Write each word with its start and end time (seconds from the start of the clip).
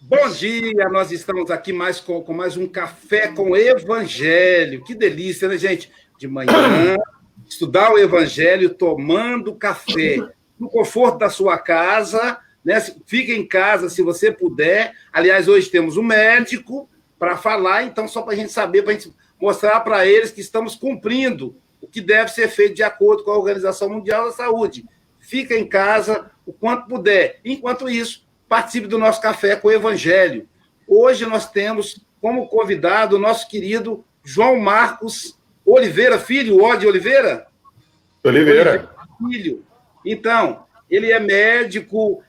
Bom 0.00 0.28
dia, 0.30 0.88
nós 0.88 1.10
estamos 1.10 1.50
aqui 1.50 1.72
mais 1.72 1.98
com, 2.00 2.22
com 2.22 2.32
mais 2.32 2.56
um 2.56 2.66
café 2.66 3.28
com 3.28 3.56
Evangelho. 3.56 4.84
Que 4.84 4.94
delícia, 4.94 5.48
né, 5.48 5.58
gente? 5.58 5.90
De 6.16 6.28
manhã, 6.28 6.96
estudar 7.48 7.92
o 7.92 7.98
Evangelho 7.98 8.70
tomando 8.70 9.54
café, 9.54 10.18
no 10.58 10.68
conforto 10.68 11.18
da 11.18 11.28
sua 11.28 11.58
casa, 11.58 12.38
né? 12.64 12.80
Fica 13.04 13.32
em 13.32 13.46
casa 13.46 13.88
se 13.88 14.00
você 14.00 14.30
puder. 14.30 14.94
Aliás, 15.12 15.48
hoje 15.48 15.68
temos 15.68 15.96
um 15.96 16.02
médico 16.02 16.88
para 17.18 17.36
falar, 17.36 17.82
então, 17.82 18.06
só 18.06 18.22
para 18.22 18.34
a 18.34 18.36
gente 18.36 18.52
saber, 18.52 18.82
para 18.82 18.92
a 18.92 18.94
gente 18.94 19.12
mostrar 19.40 19.80
para 19.80 20.06
eles 20.06 20.30
que 20.30 20.40
estamos 20.40 20.76
cumprindo 20.76 21.56
o 21.80 21.88
que 21.88 22.00
deve 22.00 22.30
ser 22.30 22.48
feito 22.48 22.74
de 22.74 22.82
acordo 22.82 23.24
com 23.24 23.32
a 23.32 23.38
Organização 23.38 23.88
Mundial 23.88 24.26
da 24.26 24.32
Saúde. 24.32 24.84
Fica 25.18 25.54
em 25.54 25.66
casa 25.66 26.30
o 26.46 26.52
quanto 26.52 26.88
puder. 26.88 27.40
Enquanto 27.44 27.88
isso, 27.88 28.27
participe 28.48 28.86
do 28.86 28.98
nosso 28.98 29.20
café 29.20 29.56
com 29.56 29.68
o 29.68 29.72
Evangelho. 29.72 30.48
Hoje 30.86 31.26
nós 31.26 31.50
temos 31.50 32.04
como 32.20 32.48
convidado 32.48 33.16
o 33.16 33.18
nosso 33.18 33.48
querido 33.48 34.04
João 34.24 34.58
Marcos 34.58 35.38
Oliveira 35.64 36.18
Filho, 36.18 36.62
O 36.62 36.76
de 36.76 36.86
Oliveira? 36.86 37.46
Oliveira. 38.24 38.90
Filho. 39.18 39.64
Então, 40.04 40.64
ele 40.90 41.12
é 41.12 41.20
médico, 41.20 42.22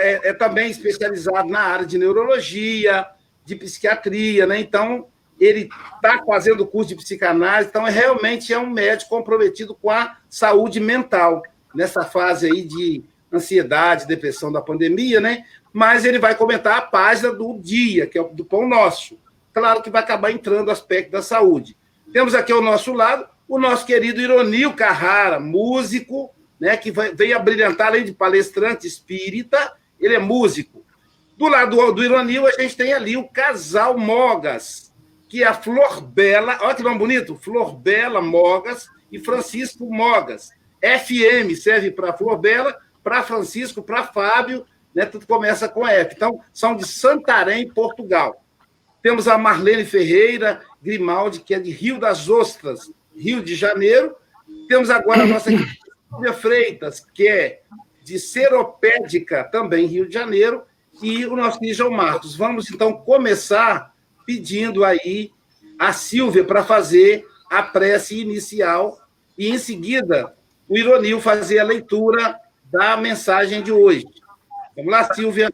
é, 0.00 0.28
é 0.28 0.32
também 0.34 0.70
especializado 0.70 1.48
na 1.48 1.60
área 1.60 1.86
de 1.86 1.96
neurologia, 1.96 3.06
de 3.44 3.56
psiquiatria, 3.56 4.46
né? 4.46 4.60
Então, 4.60 5.06
ele 5.40 5.68
está 5.96 6.22
fazendo 6.24 6.66
curso 6.66 6.90
de 6.90 6.96
psicanálise, 6.96 7.70
então, 7.70 7.86
é, 7.86 7.90
realmente 7.90 8.52
é 8.52 8.58
um 8.58 8.68
médico 8.68 9.10
comprometido 9.10 9.74
com 9.74 9.90
a 9.90 10.18
saúde 10.28 10.78
mental, 10.78 11.42
nessa 11.74 12.04
fase 12.04 12.46
aí 12.46 12.62
de 12.62 13.02
ansiedade, 13.32 14.06
depressão 14.06 14.52
da 14.52 14.60
pandemia, 14.60 15.20
né? 15.20 15.44
Mas 15.72 16.04
ele 16.04 16.18
vai 16.18 16.34
comentar 16.34 16.78
a 16.78 16.82
página 16.82 17.32
do 17.32 17.58
dia, 17.58 18.06
que 18.06 18.18
é 18.18 18.24
do 18.24 18.44
Pão 18.44 18.68
Nosso. 18.68 19.18
Claro 19.52 19.82
que 19.82 19.90
vai 19.90 20.02
acabar 20.02 20.30
entrando 20.30 20.68
o 20.68 20.72
aspecto 20.72 21.12
da 21.12 21.22
saúde. 21.22 21.76
Temos 22.12 22.34
aqui 22.34 22.52
ao 22.52 22.62
nosso 22.62 22.92
lado 22.92 23.26
o 23.48 23.58
nosso 23.58 23.84
querido 23.84 24.20
Ironil 24.20 24.72
Carrara, 24.72 25.38
músico, 25.38 26.30
né, 26.58 26.76
que 26.76 26.90
veio 26.90 27.36
a 27.36 27.38
brilhantar, 27.38 27.88
além 27.88 28.04
de 28.04 28.12
palestrante 28.12 28.86
espírita, 28.86 29.74
ele 30.00 30.14
é 30.14 30.18
músico. 30.18 30.82
Do 31.36 31.48
lado 31.48 31.76
do, 31.76 31.92
do 31.92 32.04
Ironil, 32.04 32.46
a 32.46 32.52
gente 32.52 32.76
tem 32.76 32.92
ali 32.92 33.16
o 33.16 33.28
casal 33.28 33.98
Mogas, 33.98 34.92
que 35.28 35.42
é 35.42 35.46
a 35.46 35.54
Flor 35.54 36.00
Bela, 36.00 36.58
olha 36.62 36.74
que 36.74 36.82
nome 36.82 36.98
bonito, 36.98 37.36
Flor 37.36 37.74
Bela 37.74 38.22
Mogas 38.22 38.88
e 39.10 39.18
Francisco 39.18 39.84
Mogas. 39.92 40.50
FM 40.80 41.54
serve 41.56 41.90
para 41.90 42.12
Flor 42.12 42.38
Bela, 42.38 42.78
para 43.02 43.22
Francisco, 43.22 43.82
para 43.82 44.04
Fábio, 44.04 44.64
né, 44.94 45.06
tudo 45.06 45.26
começa 45.26 45.68
com 45.68 45.86
F. 45.86 46.14
Então, 46.14 46.40
são 46.52 46.76
de 46.76 46.86
Santarém, 46.86 47.68
Portugal. 47.68 48.42
Temos 49.02 49.26
a 49.26 49.36
Marlene 49.36 49.84
Ferreira 49.84 50.62
Grimaldi, 50.82 51.40
que 51.40 51.54
é 51.54 51.58
de 51.58 51.70
Rio 51.70 51.98
das 51.98 52.28
Ostras, 52.28 52.90
Rio 53.16 53.42
de 53.42 53.54
Janeiro. 53.54 54.14
Temos 54.68 54.90
agora 54.90 55.22
a 55.22 55.26
nossa 55.26 55.50
Silvia 56.08 56.32
Freitas, 56.32 57.00
que 57.12 57.28
é 57.28 57.62
de 58.02 58.18
Seropédica, 58.18 59.44
também 59.44 59.86
Rio 59.86 60.06
de 60.06 60.14
Janeiro, 60.14 60.62
e 61.02 61.24
o 61.26 61.36
nosso 61.36 61.60
Nígel 61.60 61.90
Marcos. 61.90 62.36
Vamos, 62.36 62.70
então, 62.70 62.92
começar 62.92 63.94
pedindo 64.26 64.84
aí 64.84 65.30
a 65.78 65.92
Silvia 65.92 66.44
para 66.44 66.64
fazer 66.64 67.26
a 67.50 67.62
prece 67.62 68.20
inicial 68.20 69.00
e, 69.36 69.48
em 69.48 69.58
seguida, 69.58 70.34
o 70.68 70.76
Ironil 70.76 71.20
fazer 71.20 71.58
a 71.58 71.64
leitura 71.64 72.38
da 72.70 72.96
mensagem 72.96 73.62
de 73.62 73.72
hoje. 73.72 74.06
Vamos 74.74 74.90
lá, 74.90 75.12
Silvia. 75.12 75.52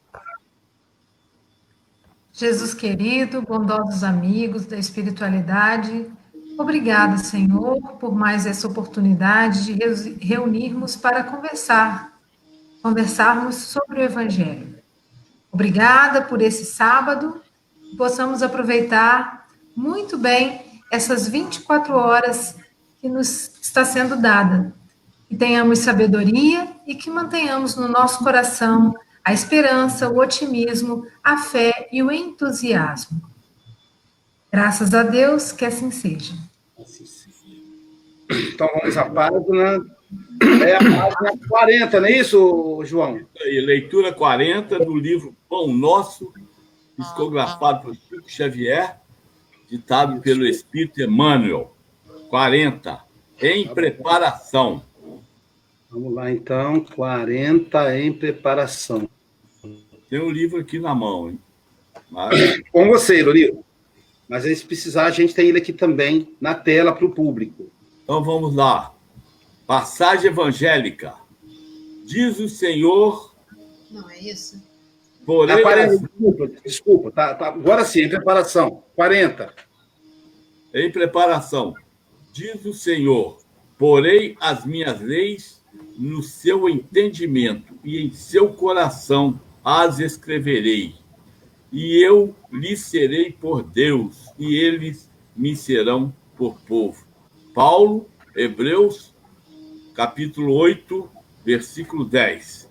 Jesus 2.33 2.73
querido, 2.73 3.43
bondosos 3.43 4.05
amigos 4.05 4.65
da 4.65 4.79
espiritualidade, 4.79 6.09
obrigada, 6.57 7.19
Senhor, 7.19 7.81
por 7.99 8.15
mais 8.15 8.47
essa 8.47 8.69
oportunidade 8.69 9.75
de 9.75 10.25
reunirmos 10.25 10.95
para 10.95 11.25
conversar, 11.25 12.17
conversarmos 12.81 13.57
sobre 13.57 14.01
o 14.01 14.05
Evangelho. 14.05 14.79
Obrigada 15.51 16.23
por 16.23 16.41
esse 16.41 16.65
sábado, 16.65 17.43
possamos 17.97 18.41
aproveitar 18.41 19.49
muito 19.75 20.17
bem 20.17 20.81
essas 20.93 21.27
24 21.27 21.93
horas 21.93 22.55
que 23.01 23.09
nos 23.09 23.59
está 23.61 23.85
sendo 23.85 24.15
dada. 24.15 24.73
Que 25.29 25.37
tenhamos 25.37 25.81
sabedoria 25.81 26.69
e 26.87 26.95
que 26.95 27.11
mantenhamos 27.11 27.75
no 27.75 27.89
nosso 27.89 28.21
coração 28.23 28.95
a 29.29 29.33
esperança, 29.35 30.09
o 30.09 30.21
otimismo, 30.21 31.07
a 31.23 31.37
fé 31.37 31.87
e 31.93 32.03
o 32.03 32.11
entusiasmo. 32.11 33.21
Graças 34.51 34.95
a 34.95 35.03
Deus 35.03 35.53
que 35.53 35.67
assim 35.67 35.91
seja. 35.91 36.33
Então 38.31 38.67
vamos 38.81 38.97
à 38.97 39.05
página. 39.05 39.85
É 40.67 40.77
a 40.77 40.79
página 40.79 41.47
40, 41.47 42.01
não 42.01 42.09
é 42.09 42.13
isso, 42.13 42.83
João? 42.87 43.21
Leitura 43.45 44.15
40 44.15 44.79
do 44.79 44.97
livro 44.97 45.37
Pão 45.47 45.75
Nosso, 45.75 46.33
psicografado 46.97 47.83
por 47.83 47.95
Chico 47.95 48.31
Xavier, 48.31 48.97
ditado 49.71 50.23
pelo 50.23 50.47
Espírito 50.47 51.03
Emmanuel. 51.03 51.77
40. 52.31 52.99
Em 53.43 53.69
preparação. 53.69 54.83
Vamos 55.91 56.15
lá, 56.15 56.31
então. 56.31 56.81
40 56.81 57.99
em 57.99 58.11
preparação. 58.11 59.07
Tem 60.09 60.21
um 60.21 60.31
livro 60.31 60.61
aqui 60.61 60.79
na 60.79 60.95
mão, 60.95 61.31
hein? 61.31 61.39
Mas... 62.11 62.61
Com 62.73 62.89
você, 62.89 63.23
Lolio. 63.23 63.65
Mas 64.29 64.45
se 64.45 64.65
precisar, 64.65 65.07
a 65.07 65.11
gente 65.11 65.35
tem 65.35 65.49
ele 65.49 65.59
aqui 65.59 65.73
também 65.73 66.37
na 66.41 66.55
tela 66.55 66.93
para 66.93 67.07
o 67.07 67.15
público. 67.15 67.71
Então 68.03 68.23
vamos 68.23 68.55
lá. 68.55 68.95
Passagem 69.67 70.31
evangélica. 70.31 71.15
Diz 72.07 72.39
o 72.39 72.49
Senhor. 72.49 73.35
Não 73.91 74.09
é 74.11 74.19
isso? 74.19 74.63
Porém, 75.25 75.57
é 75.57 75.63
40, 75.63 75.99
desculpa, 75.99 76.49
desculpa 76.65 77.11
tá, 77.11 77.35
tá, 77.35 77.49
agora 77.49 77.85
sim, 77.85 78.01
em 78.01 78.09
preparação. 78.09 78.83
40. 78.97 79.55
Em 80.73 80.91
preparação. 80.91 81.75
Diz 82.33 82.65
o 82.65 82.73
Senhor: 82.73 83.39
porém 83.77 84.37
as 84.41 84.65
minhas 84.65 85.01
leis 85.03 85.63
no 85.99 86.23
seu 86.23 86.67
entendimento 86.67 87.79
e 87.85 88.03
em 88.03 88.11
seu 88.11 88.55
coração 88.55 89.39
as 89.65 89.99
escreverei, 89.99 90.95
e 91.71 92.03
eu 92.03 92.35
lhes 92.51 92.81
serei 92.81 93.33
por 93.33 93.63
Deus, 93.63 94.33
e 94.39 94.57
eles 94.57 95.11
me 95.37 95.55
serão 95.55 96.13
por 96.37 96.59
povo. 96.61 97.07
Paulo, 97.55 98.09
Hebreus, 98.35 99.15
capítulo 99.95 100.55
8, 100.55 101.09
versículo 101.45 102.05
10. 102.05 102.69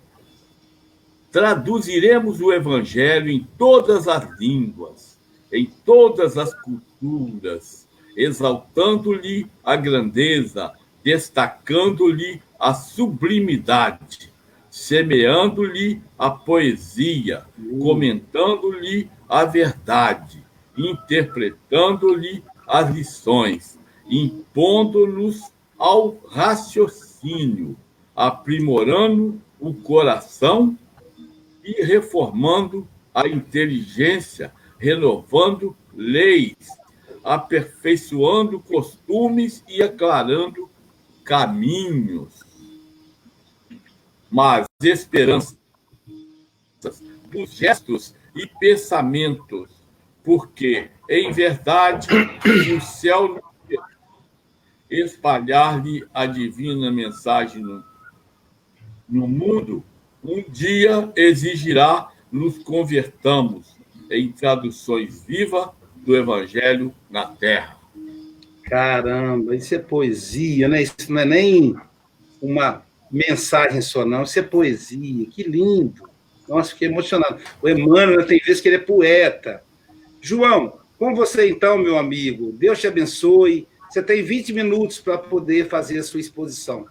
Traduziremos 1.31 2.42
o 2.42 2.52
evangelho 2.52 3.30
em 3.30 3.46
todas 3.58 4.08
as 4.08 4.40
línguas, 4.40 5.19
em 5.52 5.66
todas 5.86 6.38
as 6.38 6.54
culturas, 6.62 7.88
exaltando-lhe 8.16 9.48
a 9.64 9.75
grandeza, 9.75 10.74
destacando-lhe 11.04 12.42
a 12.59 12.74
sublimidade 12.74 14.31
semeando-lhe 14.77 16.03
a 16.19 16.29
poesia, 16.29 17.45
comentando-lhe 17.81 19.09
a 19.27 19.43
verdade, 19.43 20.45
interpretando-lhe 20.77 22.43
as 22.67 22.93
lições, 22.93 23.79
impondo-nos 24.07 25.51
ao 25.79 26.15
raciocínio, 26.29 27.75
aprimorando 28.15 29.41
o 29.59 29.73
coração 29.73 30.77
e 31.63 31.83
reformando 31.83 32.88
a 33.13 33.27
inteligência, 33.27 34.53
renovando 34.77 35.75
leis, 35.91 36.69
aperfeiçoando 37.23 38.59
costumes 38.59 39.63
e 39.68 39.81
aclarando 39.81 40.69
caminhos. 41.25 42.45
Mas 44.30 44.67
esperanças 44.81 45.57
gestos 47.50 48.15
e 48.35 48.45
pensamentos, 48.59 49.71
porque, 50.24 50.89
em 51.09 51.31
verdade, 51.31 52.07
o 52.75 52.81
céu 52.81 53.41
espalhar-lhe 54.89 56.06
a 56.13 56.25
divina 56.25 56.91
mensagem 56.91 57.62
no, 57.62 57.83
no 59.09 59.27
mundo, 59.27 59.83
um 60.24 60.44
dia 60.44 61.12
exigirá 61.15 62.09
nos 62.31 62.57
convertamos 62.59 63.75
em 64.09 64.31
traduções 64.31 65.23
vivas 65.23 65.69
do 65.95 66.15
Evangelho 66.15 66.94
na 67.09 67.25
Terra. 67.25 67.77
Caramba, 68.63 69.56
isso 69.56 69.75
é 69.75 69.80
poesia, 69.80 70.68
né? 70.68 70.83
Isso 70.83 71.12
não 71.12 71.21
é 71.21 71.25
nem 71.25 71.75
uma 72.41 72.85
mensagem 73.12 73.80
não. 74.06 74.24
Isso 74.24 74.39
é 74.39 74.42
poesia. 74.42 75.25
Que 75.27 75.44
lindo. 75.44 76.04
Nossa, 76.48 76.71
fiquei 76.71 76.88
emocionado. 76.88 77.39
O 77.62 77.68
Emmanuel 77.68 78.25
tem 78.25 78.39
vezes 78.39 78.62
que 78.62 78.69
ele 78.69 78.77
é 78.77 78.80
poeta. 78.80 79.62
João, 80.21 80.80
com 80.98 81.13
você 81.13 81.50
então, 81.50 81.77
meu 81.77 81.98
amigo. 81.98 82.51
Deus 82.54 82.80
te 82.80 82.88
abençoe. 82.88 83.68
Você 83.89 84.01
tem 84.01 84.24
20 84.24 84.54
minutos 84.54 85.00
para 85.00 85.18
poder 85.18 85.68
fazer 85.68 86.00
a 86.00 86.04
sua 86.04 86.19
exposição. 86.19 86.88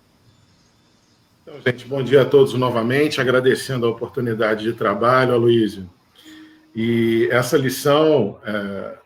Então, 1.42 1.60
gente, 1.64 1.86
bom 1.86 2.02
dia 2.02 2.22
a 2.22 2.24
todos 2.24 2.54
novamente, 2.54 3.20
agradecendo 3.20 3.86
a 3.86 3.90
oportunidade 3.90 4.64
de 4.64 4.72
trabalho, 4.72 5.32
Aloysio. 5.32 5.88
E 6.74 7.28
essa 7.30 7.56
lição, 7.56 8.40
é, 8.44 8.98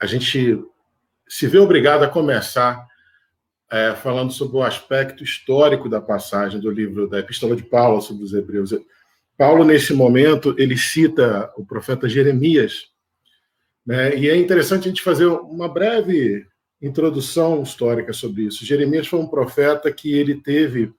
a 0.00 0.06
gente 0.06 0.62
se 1.28 1.46
vê 1.46 1.58
obrigado 1.58 2.04
a 2.04 2.08
começar 2.08 2.85
é, 3.70 3.94
falando 3.94 4.32
sobre 4.32 4.56
o 4.56 4.62
aspecto 4.62 5.24
histórico 5.24 5.88
da 5.88 6.00
passagem 6.00 6.60
do 6.60 6.70
livro 6.70 7.08
da 7.08 7.18
Epístola 7.18 7.56
de 7.56 7.64
Paulo 7.64 8.00
sobre 8.00 8.24
os 8.24 8.32
Hebreus. 8.32 8.70
Paulo, 9.36 9.64
nesse 9.64 9.92
momento, 9.92 10.54
ele 10.58 10.76
cita 10.76 11.52
o 11.56 11.64
profeta 11.64 12.08
Jeremias, 12.08 12.86
né? 13.84 14.16
e 14.16 14.28
é 14.28 14.36
interessante 14.36 14.86
a 14.86 14.88
gente 14.88 15.02
fazer 15.02 15.26
uma 15.26 15.68
breve 15.68 16.46
introdução 16.80 17.62
histórica 17.62 18.12
sobre 18.12 18.42
isso. 18.42 18.64
Jeremias 18.64 19.06
foi 19.06 19.18
um 19.18 19.28
profeta 19.28 19.92
que 19.92 20.12
ele 20.12 20.36
teve 20.36 20.92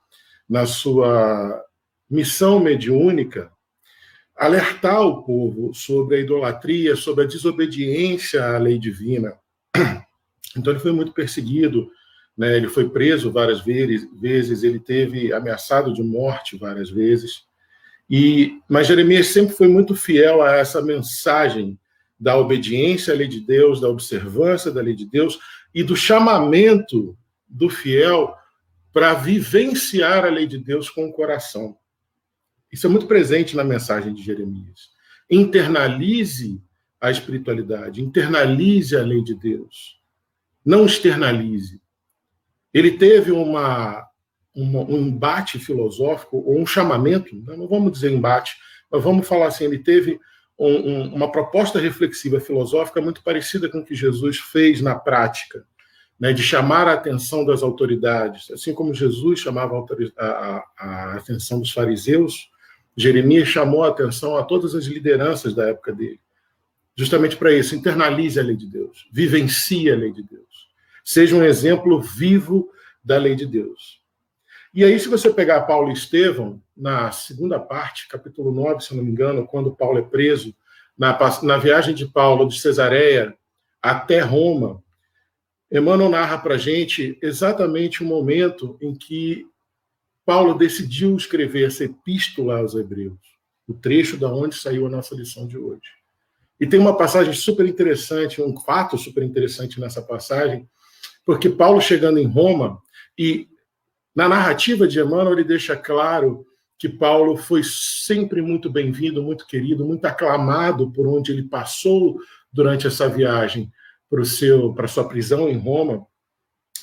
na 0.49 0.65
sua 0.65 1.63
missão 2.09 2.59
mediúnica 2.59 3.51
alertar 4.35 5.01
o 5.01 5.23
povo 5.23 5.73
sobre 5.73 6.17
a 6.17 6.19
idolatria, 6.19 6.95
sobre 6.95 7.23
a 7.23 7.27
desobediência 7.27 8.43
à 8.43 8.57
lei 8.57 8.77
divina. 8.77 9.33
Então 10.55 10.73
ele 10.73 10.79
foi 10.79 10.91
muito 10.91 11.11
perseguido, 11.11 11.89
né? 12.37 12.55
ele 12.55 12.67
foi 12.67 12.89
preso 12.89 13.31
várias 13.31 13.61
vezes, 13.61 14.63
ele 14.63 14.79
teve 14.79 15.33
ameaçado 15.33 15.93
de 15.93 16.03
morte 16.03 16.57
várias 16.57 16.89
vezes. 16.89 17.45
E 18.09 18.59
mas 18.69 18.87
Jeremias 18.87 19.27
sempre 19.27 19.55
foi 19.55 19.67
muito 19.67 19.95
fiel 19.95 20.41
a 20.41 20.55
essa 20.55 20.81
mensagem 20.81 21.77
da 22.19 22.37
obediência 22.37 23.13
à 23.13 23.17
lei 23.17 23.27
de 23.27 23.39
Deus, 23.39 23.81
da 23.81 23.89
observância 23.89 24.71
da 24.71 24.81
lei 24.81 24.95
de 24.95 25.05
Deus 25.05 25.39
e 25.73 25.83
do 25.83 25.95
chamamento 25.95 27.17
do 27.47 27.69
fiel 27.69 28.33
para 28.93 29.13
vivenciar 29.13 30.25
a 30.25 30.29
lei 30.29 30.47
de 30.47 30.57
Deus 30.57 30.89
com 30.89 31.05
o 31.05 31.13
coração. 31.13 31.77
Isso 32.71 32.87
é 32.87 32.89
muito 32.89 33.07
presente 33.07 33.55
na 33.55 33.63
mensagem 33.63 34.13
de 34.13 34.23
Jeremias. 34.23 34.89
Internalize 35.29 36.61
a 36.99 37.11
espiritualidade, 37.11 38.01
internalize 38.01 38.95
a 38.95 39.03
lei 39.03 39.23
de 39.23 39.35
Deus. 39.35 39.99
Não 40.65 40.85
externalize. 40.85 41.79
Ele 42.77 42.91
teve 42.91 43.31
uma, 43.31 44.05
uma, 44.53 44.79
um 44.81 44.97
embate 44.97 45.57
filosófico, 45.59 46.37
ou 46.37 46.59
um 46.59 46.65
chamamento, 46.65 47.35
né? 47.35 47.55
não 47.55 47.67
vamos 47.67 47.91
dizer 47.91 48.11
embate, 48.11 48.55
mas 48.91 49.03
vamos 49.03 49.27
falar 49.27 49.47
assim: 49.47 49.65
ele 49.65 49.79
teve 49.79 50.19
um, 50.59 50.75
um, 50.75 51.15
uma 51.15 51.31
proposta 51.31 51.79
reflexiva 51.79 52.39
filosófica 52.39 53.01
muito 53.01 53.23
parecida 53.23 53.69
com 53.69 53.79
o 53.79 53.85
que 53.85 53.95
Jesus 53.95 54.37
fez 54.37 54.81
na 54.81 54.95
prática 54.95 55.65
né, 56.19 56.33
de 56.33 56.41
chamar 56.41 56.87
a 56.87 56.93
atenção 56.93 57.45
das 57.45 57.61
autoridades, 57.61 58.49
assim 58.51 58.73
como 58.73 58.93
Jesus 58.93 59.39
chamava 59.39 59.77
a, 60.17 60.25
a, 60.25 60.63
a, 60.77 61.13
atenção 61.15 61.59
dos 61.59 61.71
fariseus, 61.71 62.49
Jeremias 62.95 63.47
chamou 63.47 63.83
a 63.83 63.89
atenção 63.89 64.35
a 64.35 64.43
todas 64.43 64.73
as 64.73 64.85
lideranças 64.85 65.53
da 65.53 65.69
época 65.69 65.93
dele, 65.93 66.19
justamente 66.95 67.37
para 67.37 67.53
isso, 67.53 67.75
internalize 67.75 68.39
a 68.39 68.43
lei 68.43 68.55
de 68.55 68.65
Deus, 68.65 69.07
vivencie 69.11 69.91
a 69.91 69.95
lei 69.95 70.11
de 70.11 70.23
Deus, 70.23 70.46
seja 71.07 71.37
um 71.37 71.43
exemplo 71.43 72.01
vivo 72.01 72.69
da 73.01 73.17
lei 73.17 73.33
de 73.33 73.45
Deus. 73.45 74.01
E 74.73 74.83
aí, 74.83 74.99
se 74.99 75.07
você 75.07 75.31
pegar 75.31 75.61
Paulo 75.61 75.89
e 75.89 75.93
Estevão, 75.93 76.61
na 76.75 77.09
segunda 77.13 77.57
parte, 77.57 78.09
capítulo 78.09 78.51
9, 78.51 78.81
se 78.83 78.93
não 78.93 79.05
me 79.05 79.11
engano, 79.11 79.47
quando 79.47 79.73
Paulo 79.73 79.99
é 79.99 80.01
preso, 80.01 80.53
na, 80.97 81.17
na 81.43 81.57
viagem 81.57 81.95
de 81.95 82.05
Paulo 82.05 82.45
de 82.45 82.59
Cesareia 82.59 83.33
até 83.81 84.19
Roma, 84.19 84.83
Emmanuel 85.71 86.09
narra 86.09 86.39
para 86.39 86.57
gente 86.57 87.17
exatamente 87.21 88.03
o 88.03 88.05
momento 88.05 88.77
em 88.81 88.93
que 88.93 89.47
Paulo 90.25 90.55
decidiu 90.55 91.15
escrever 91.15 91.67
essa 91.67 91.85
epístola 91.85 92.59
aos 92.59 92.75
Hebreus, 92.75 93.17
o 93.65 93.73
trecho 93.73 94.17
da 94.17 94.29
onde 94.29 94.55
saiu 94.55 94.85
a 94.85 94.89
nossa 94.89 95.15
lição 95.15 95.47
de 95.47 95.57
hoje. 95.57 95.87
E 96.59 96.67
tem 96.67 96.81
uma 96.81 96.97
passagem 96.97 97.31
super 97.33 97.65
interessante, 97.65 98.41
um 98.41 98.59
fato 98.59 98.97
super 98.97 99.23
interessante 99.23 99.79
nessa 99.79 100.01
passagem, 100.01 100.67
porque 101.27 101.49
Paulo 101.49 101.81
chegando 101.81 102.19
em 102.19 102.25
Roma 102.25 102.81
e 103.19 103.49
na 104.15 104.29
narrativa 104.29 104.87
de 104.87 104.97
Emmanuel 104.97 105.33
ele 105.33 105.43
deixa 105.43 105.75
claro 105.75 106.47
que 106.79 106.87
Paulo 106.87 107.35
foi 107.35 107.63
sempre 107.65 108.41
muito 108.41 108.69
bem-vindo, 108.69 109.21
muito 109.21 109.45
querido, 109.45 109.83
muito 109.83 110.05
aclamado 110.05 110.89
por 110.89 111.05
onde 111.05 111.33
ele 111.33 111.43
passou 111.43 112.17
durante 112.49 112.87
essa 112.87 113.09
viagem 113.09 113.69
para 114.09 114.23
seu 114.23 114.73
para 114.73 114.87
sua 114.87 115.05
prisão 115.05 115.49
em 115.49 115.57
Roma. 115.57 116.07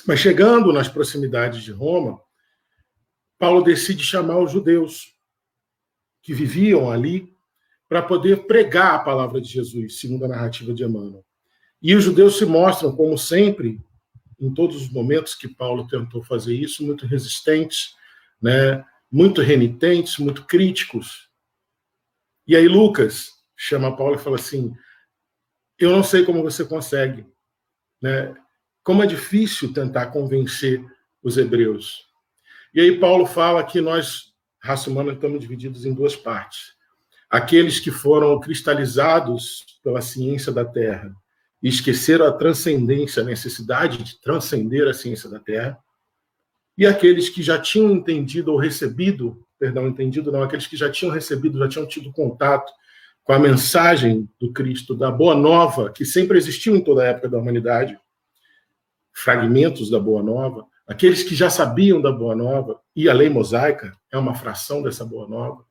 Mas 0.05 0.19
chegando 0.19 0.71
nas 0.71 0.87
proximidades 0.87 1.63
de 1.63 1.71
Roma, 1.71 2.21
Paulo 3.39 3.63
decide 3.63 4.03
chamar 4.03 4.37
os 4.37 4.51
judeus 4.51 5.15
que 6.21 6.35
viviam 6.35 6.91
ali 6.91 7.33
para 7.89 8.03
poder 8.03 8.45
pregar 8.45 8.93
a 8.93 8.99
palavra 8.99 9.41
de 9.41 9.49
Jesus, 9.49 9.99
segundo 9.99 10.25
a 10.25 10.27
narrativa 10.27 10.71
de 10.71 10.83
Emmanuel. 10.83 11.25
E 11.81 11.95
os 11.95 12.03
judeus 12.03 12.37
se 12.37 12.45
mostram, 12.45 12.95
como 12.95 13.17
sempre, 13.17 13.83
em 14.39 14.53
todos 14.53 14.75
os 14.75 14.89
momentos 14.89 15.35
que 15.35 15.47
Paulo 15.47 15.87
tentou 15.87 16.23
fazer 16.23 16.55
isso, 16.55 16.83
muito 16.85 17.05
resistentes, 17.05 17.95
né? 18.41 18.83
muito 19.11 19.41
renitentes, 19.41 20.17
muito 20.17 20.45
críticos. 20.45 21.29
E 22.47 22.55
aí 22.55 22.67
Lucas 22.67 23.29
chama 23.55 23.95
Paulo 23.95 24.15
e 24.15 24.19
fala 24.19 24.35
assim: 24.35 24.75
eu 25.79 25.91
não 25.91 26.03
sei 26.03 26.25
como 26.25 26.43
você 26.43 26.65
consegue. 26.65 27.25
Né? 28.01 28.35
Como 28.83 29.03
é 29.03 29.07
difícil 29.07 29.73
tentar 29.73 30.07
convencer 30.07 30.83
os 31.23 31.37
hebreus. 31.37 32.05
E 32.73 32.81
aí 32.81 32.99
Paulo 32.99 33.25
fala 33.25 33.63
que 33.63 33.81
nós, 33.81 34.33
raça 34.59 34.89
humana, 34.89 35.13
estamos 35.13 35.39
divididos 35.39 35.85
em 35.85 35.93
duas 35.93 36.15
partes. 36.15 36.75
Aqueles 37.29 37.79
que 37.79 37.89
foram 37.89 38.39
cristalizados 38.39 39.65
pela 39.83 40.01
ciência 40.01 40.51
da 40.51 40.63
Terra 40.63 41.15
e 41.65 41.67
esqueceram 41.67 42.27
a 42.27 42.31
transcendência, 42.31 43.23
a 43.23 43.25
necessidade 43.25 44.03
de 44.03 44.21
transcender 44.21 44.87
a 44.87 44.93
ciência 44.93 45.27
da 45.27 45.39
Terra, 45.39 45.79
e 46.77 46.85
aqueles 46.85 47.27
que 47.27 47.41
já 47.41 47.59
tinham 47.59 47.89
entendido 47.89 48.51
ou 48.51 48.59
recebido, 48.59 49.43
perdão, 49.57 49.87
entendido 49.87 50.31
não, 50.31 50.43
aqueles 50.43 50.67
que 50.67 50.77
já 50.77 50.91
tinham 50.91 51.11
recebido, 51.11 51.57
já 51.57 51.67
tinham 51.67 51.87
tido 51.87 52.11
contato 52.11 52.71
com 53.23 53.33
a 53.33 53.39
mensagem 53.39 54.29
do 54.39 54.53
Cristo, 54.53 54.93
da 54.93 55.09
Boa 55.09 55.33
Nova, 55.33 55.91
que 55.91 56.05
sempre 56.05 56.37
existiu 56.37 56.75
em 56.75 56.83
toda 56.83 57.01
a 57.01 57.07
época 57.07 57.29
da 57.29 57.39
humanidade, 57.39 57.99
fragmentos 59.11 59.89
da 59.89 59.99
Boa 59.99 60.21
Nova, 60.21 60.67
aqueles 60.85 61.23
que 61.23 61.33
já 61.33 61.49
sabiam 61.49 61.99
da 61.99 62.11
Boa 62.11 62.35
Nova, 62.35 62.79
e 62.95 63.09
a 63.09 63.13
lei 63.13 63.27
mosaica 63.27 63.97
é 64.11 64.17
uma 64.19 64.35
fração 64.35 64.83
dessa 64.83 65.03
Boa 65.03 65.27
Nova, 65.27 65.65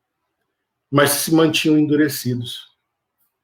mas 0.91 1.11
se 1.11 1.33
mantinham 1.33 1.79
endurecidos. 1.79 2.67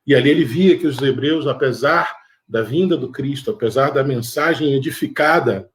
E 0.05 0.17
ali 0.17 0.31
ele 0.31 0.45
via 0.45 0.77
que 0.77 0.89
os 0.89 1.01
hebreus, 1.01 1.47
apesar 1.47 2.19
da 2.51 2.63
vinda 2.63 2.97
do 2.97 3.13
Cristo, 3.13 3.53
apesar 3.53 3.91
da 3.91 4.03
mensagem 4.03 4.75
edificada 4.75 5.71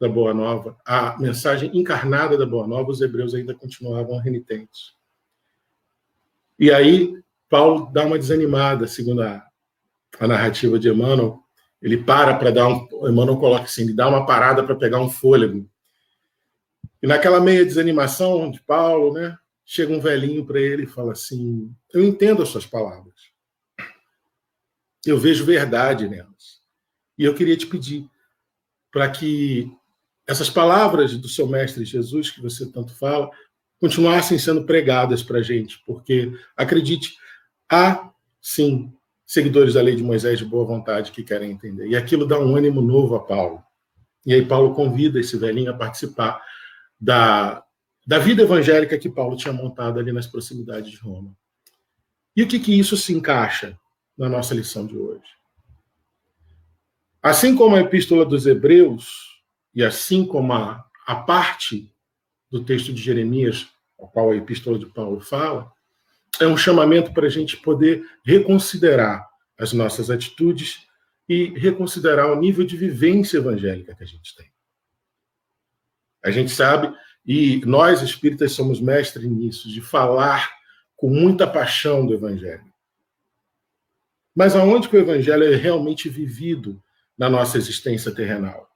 da 0.00 0.08
Boa 0.08 0.34
Nova, 0.34 0.76
a 0.84 1.16
mensagem 1.16 1.70
encarnada 1.72 2.36
da 2.36 2.44
Boa 2.44 2.66
Nova, 2.66 2.90
os 2.90 3.00
hebreus 3.00 3.34
ainda 3.34 3.54
continuavam 3.54 4.18
renitentes. 4.18 4.94
E 6.58 6.72
aí 6.72 7.14
Paulo 7.48 7.88
dá 7.92 8.04
uma 8.04 8.18
desanimada, 8.18 8.88
segundo 8.88 9.22
a, 9.22 9.46
a 10.18 10.26
narrativa 10.26 10.76
de 10.76 10.88
Emmanuel. 10.88 11.40
Ele 11.80 11.96
para 11.96 12.36
para 12.36 12.50
dar 12.50 12.66
um. 12.66 12.88
Emmanuel 13.08 13.38
coloca 13.38 13.64
assim: 13.64 13.82
ele 13.82 13.94
dá 13.94 14.08
uma 14.08 14.26
parada 14.26 14.64
para 14.64 14.74
pegar 14.74 15.00
um 15.00 15.08
fôlego. 15.08 15.70
E 17.00 17.06
naquela 17.06 17.40
meia 17.40 17.64
desanimação 17.64 18.50
de 18.50 18.60
Paulo, 18.60 19.12
né, 19.12 19.38
chega 19.64 19.92
um 19.92 20.00
velhinho 20.00 20.44
para 20.44 20.60
ele 20.60 20.82
e 20.82 20.86
fala 20.86 21.12
assim: 21.12 21.72
Eu 21.94 22.02
entendo 22.02 22.42
as 22.42 22.48
suas 22.48 22.66
palavras. 22.66 23.07
Eu 25.06 25.18
vejo 25.18 25.44
verdade 25.44 26.08
nelas. 26.08 26.60
E 27.16 27.24
eu 27.24 27.34
queria 27.34 27.56
te 27.56 27.66
pedir 27.66 28.08
para 28.90 29.10
que 29.10 29.70
essas 30.26 30.50
palavras 30.50 31.16
do 31.16 31.28
seu 31.28 31.46
mestre 31.46 31.84
Jesus, 31.84 32.30
que 32.30 32.40
você 32.40 32.70
tanto 32.70 32.94
fala, 32.94 33.30
continuassem 33.80 34.38
sendo 34.38 34.64
pregadas 34.64 35.22
para 35.22 35.38
a 35.38 35.42
gente, 35.42 35.82
porque, 35.86 36.32
acredite, 36.56 37.16
Há, 37.70 38.10
sim, 38.40 38.90
seguidores 39.26 39.74
da 39.74 39.82
lei 39.82 39.94
de 39.94 40.02
Moisés 40.02 40.38
de 40.38 40.44
boa 40.44 40.64
vontade 40.64 41.12
que 41.12 41.22
querem 41.22 41.50
entender. 41.50 41.86
E 41.86 41.94
aquilo 41.94 42.26
dá 42.26 42.38
um 42.38 42.56
ânimo 42.56 42.80
novo 42.80 43.14
a 43.14 43.20
Paulo. 43.20 43.62
E 44.24 44.32
aí 44.32 44.44
Paulo 44.44 44.74
convida 44.74 45.20
esse 45.20 45.36
velhinho 45.36 45.70
a 45.70 45.76
participar 45.76 46.42
da, 46.98 47.62
da 48.06 48.18
vida 48.18 48.42
evangélica 48.42 48.98
que 48.98 49.10
Paulo 49.10 49.36
tinha 49.36 49.52
montado 49.52 50.00
ali 50.00 50.12
nas 50.12 50.26
proximidades 50.26 50.90
de 50.90 50.96
Roma. 50.96 51.36
E 52.34 52.42
o 52.42 52.48
que, 52.48 52.58
que 52.58 52.78
isso 52.78 52.96
se 52.96 53.12
encaixa 53.12 53.78
na 54.18 54.28
nossa 54.28 54.54
lição 54.54 54.86
de 54.86 54.96
hoje? 54.96 55.22
Assim 57.22 57.54
como 57.54 57.76
a 57.76 57.80
Epístola 57.80 58.24
dos 58.24 58.46
Hebreus, 58.46 59.42
e 59.74 59.84
assim 59.84 60.26
como 60.26 60.52
a, 60.52 60.84
a 61.06 61.16
parte 61.16 61.92
do 62.50 62.64
texto 62.64 62.92
de 62.92 63.00
Jeremias, 63.00 63.68
ao 63.98 64.08
qual 64.08 64.30
a 64.30 64.36
Epístola 64.36 64.78
de 64.78 64.86
Paulo 64.86 65.20
fala, 65.20 65.72
é 66.40 66.46
um 66.46 66.56
chamamento 66.56 67.12
para 67.12 67.26
a 67.26 67.30
gente 67.30 67.56
poder 67.56 68.04
reconsiderar 68.24 69.28
as 69.58 69.72
nossas 69.72 70.10
atitudes 70.10 70.86
e 71.28 71.46
reconsiderar 71.58 72.30
o 72.32 72.40
nível 72.40 72.64
de 72.64 72.76
vivência 72.76 73.38
evangélica 73.38 73.94
que 73.94 74.02
a 74.02 74.06
gente 74.06 74.34
tem. 74.34 74.50
A 76.24 76.30
gente 76.30 76.50
sabe, 76.50 76.94
e 77.26 77.60
nós 77.66 78.02
espíritas 78.02 78.52
somos 78.52 78.80
mestres 78.80 79.28
nisso, 79.28 79.68
de 79.68 79.80
falar 79.80 80.50
com 80.96 81.10
muita 81.10 81.46
paixão 81.46 82.06
do 82.06 82.14
evangelho. 82.14 82.67
Mas 84.38 84.54
aonde 84.54 84.88
que 84.88 84.96
o 84.96 85.00
evangelho 85.00 85.52
é 85.52 85.56
realmente 85.56 86.08
vivido 86.08 86.80
na 87.18 87.28
nossa 87.28 87.58
existência 87.58 88.14
terrenal? 88.14 88.70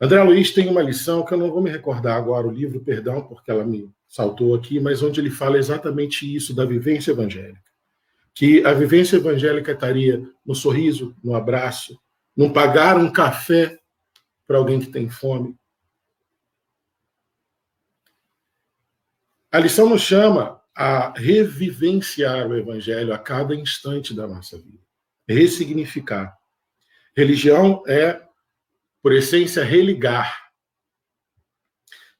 André 0.00 0.22
Luiz 0.22 0.50
tem 0.50 0.66
uma 0.66 0.80
lição 0.80 1.22
que 1.22 1.34
eu 1.34 1.36
não 1.36 1.50
vou 1.50 1.60
me 1.60 1.68
recordar 1.68 2.16
agora 2.16 2.46
o 2.46 2.50
livro, 2.50 2.80
perdão, 2.80 3.20
porque 3.28 3.50
ela 3.50 3.66
me 3.66 3.92
saltou 4.08 4.54
aqui, 4.54 4.80
mas 4.80 5.02
onde 5.02 5.20
ele 5.20 5.30
fala 5.30 5.58
exatamente 5.58 6.24
isso 6.34 6.54
da 6.54 6.64
vivência 6.64 7.10
evangélica. 7.10 7.70
Que 8.32 8.64
a 8.64 8.72
vivência 8.72 9.16
evangélica 9.16 9.72
estaria 9.72 10.26
no 10.42 10.54
sorriso, 10.54 11.14
no 11.22 11.34
abraço, 11.34 12.00
não 12.34 12.50
pagar 12.50 12.96
um 12.96 13.12
café 13.12 13.78
para 14.46 14.56
alguém 14.56 14.80
que 14.80 14.86
tem 14.86 15.10
fome. 15.10 15.54
A 19.52 19.58
lição 19.58 19.86
nos 19.86 20.00
chama 20.00 20.62
a 20.78 21.12
revivenciar 21.16 22.46
o 22.46 22.56
evangelho 22.56 23.12
a 23.12 23.18
cada 23.18 23.54
instante 23.54 24.14
da 24.14 24.28
nossa 24.28 24.56
vida, 24.56 24.78
ressignificar. 25.28 26.36
Religião 27.16 27.82
é, 27.88 28.22
por 29.02 29.12
essência, 29.12 29.64
religar 29.64 30.48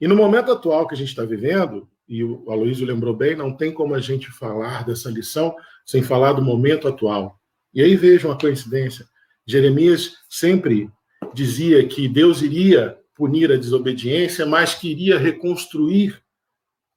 e 0.00 0.06
no 0.06 0.14
momento 0.14 0.52
atual 0.52 0.86
que 0.86 0.94
a 0.94 0.96
gente 0.96 1.08
está 1.08 1.24
vivendo, 1.24 1.88
e 2.08 2.22
o 2.22 2.50
Aloysio 2.50 2.86
lembrou 2.86 3.14
bem, 3.14 3.36
não 3.36 3.54
tem 3.54 3.72
como 3.72 3.94
a 3.94 4.00
gente 4.00 4.30
falar 4.30 4.84
dessa 4.84 5.10
lição 5.10 5.54
sem 5.84 6.02
falar 6.02 6.32
do 6.32 6.42
momento 6.42 6.86
atual. 6.86 7.38
E 7.74 7.82
aí 7.82 7.96
vejam 7.96 8.30
a 8.30 8.38
coincidência. 8.38 9.06
Jeremias 9.46 10.14
sempre 10.28 10.88
dizia 11.34 11.86
que 11.86 12.08
Deus 12.08 12.42
iria 12.42 12.96
punir 13.14 13.50
a 13.50 13.56
desobediência, 13.56 14.46
mas 14.46 14.74
que 14.74 14.90
iria 14.90 15.18
reconstruir 15.18 16.22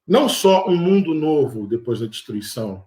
não 0.06 0.28
só 0.28 0.68
um 0.68 0.76
mundo 0.76 1.14
novo 1.14 1.66
depois 1.66 2.00
da 2.00 2.06
destruição, 2.06 2.86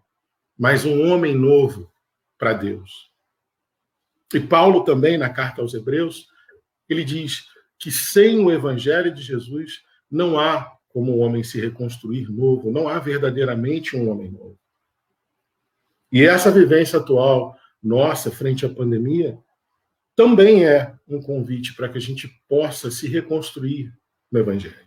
mas 0.57 0.85
um 0.85 1.09
homem 1.09 1.35
novo 1.35 1.91
para 2.37 2.53
Deus. 2.53 3.11
E 4.33 4.39
Paulo 4.39 4.83
também, 4.83 5.17
na 5.17 5.29
carta 5.29 5.61
aos 5.61 5.73
Hebreus, 5.73 6.27
ele 6.89 7.03
diz 7.03 7.47
que 7.77 7.91
sem 7.91 8.39
o 8.39 8.51
evangelho 8.51 9.13
de 9.13 9.21
Jesus 9.21 9.83
não 10.09 10.39
há 10.39 10.75
como 10.89 11.13
o 11.13 11.17
homem 11.17 11.43
se 11.43 11.59
reconstruir 11.59 12.31
novo, 12.31 12.71
não 12.71 12.87
há 12.87 12.99
verdadeiramente 12.99 13.95
um 13.95 14.09
homem 14.09 14.31
novo. 14.31 14.57
E 16.11 16.23
essa 16.23 16.49
vivência 16.49 16.99
atual 16.99 17.57
nossa 17.83 18.31
frente 18.31 18.65
à 18.65 18.69
pandemia 18.69 19.37
também 20.15 20.65
é 20.65 20.97
um 21.07 21.21
convite 21.21 21.75
para 21.75 21.89
que 21.89 21.97
a 21.97 22.01
gente 22.01 22.29
possa 22.47 22.89
se 22.89 23.07
reconstruir 23.07 23.93
no 24.31 24.39
Evangelho. 24.39 24.84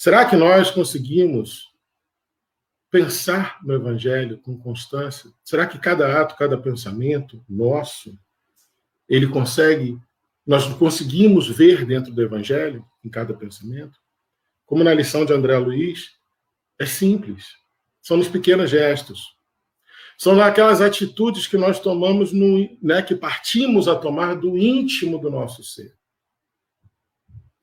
Será 0.00 0.24
que 0.24 0.34
nós 0.34 0.70
conseguimos 0.70 1.68
pensar 2.90 3.58
no 3.62 3.74
Evangelho 3.74 4.38
com 4.38 4.58
constância? 4.58 5.30
Será 5.44 5.66
que 5.66 5.78
cada 5.78 6.18
ato, 6.18 6.36
cada 6.36 6.56
pensamento 6.56 7.44
nosso, 7.46 8.18
ele 9.06 9.26
consegue 9.26 10.00
nós 10.46 10.64
conseguimos 10.76 11.48
ver 11.48 11.84
dentro 11.84 12.14
do 12.14 12.22
Evangelho, 12.22 12.82
em 13.04 13.10
cada 13.10 13.34
pensamento, 13.34 14.00
como 14.64 14.82
na 14.82 14.94
lição 14.94 15.26
de 15.26 15.34
André 15.34 15.58
Luiz, 15.58 16.12
é 16.78 16.86
simples. 16.86 17.48
São 18.00 18.16
nos 18.16 18.26
pequenos 18.26 18.70
gestos. 18.70 19.36
São 20.16 20.34
naquelas 20.34 20.80
atitudes 20.80 21.46
que 21.46 21.58
nós 21.58 21.78
tomamos, 21.78 22.32
no, 22.32 22.74
né, 22.82 23.02
que 23.02 23.14
partimos 23.14 23.86
a 23.86 23.94
tomar 23.94 24.34
do 24.34 24.56
íntimo 24.56 25.18
do 25.18 25.30
nosso 25.30 25.62
ser. 25.62 25.94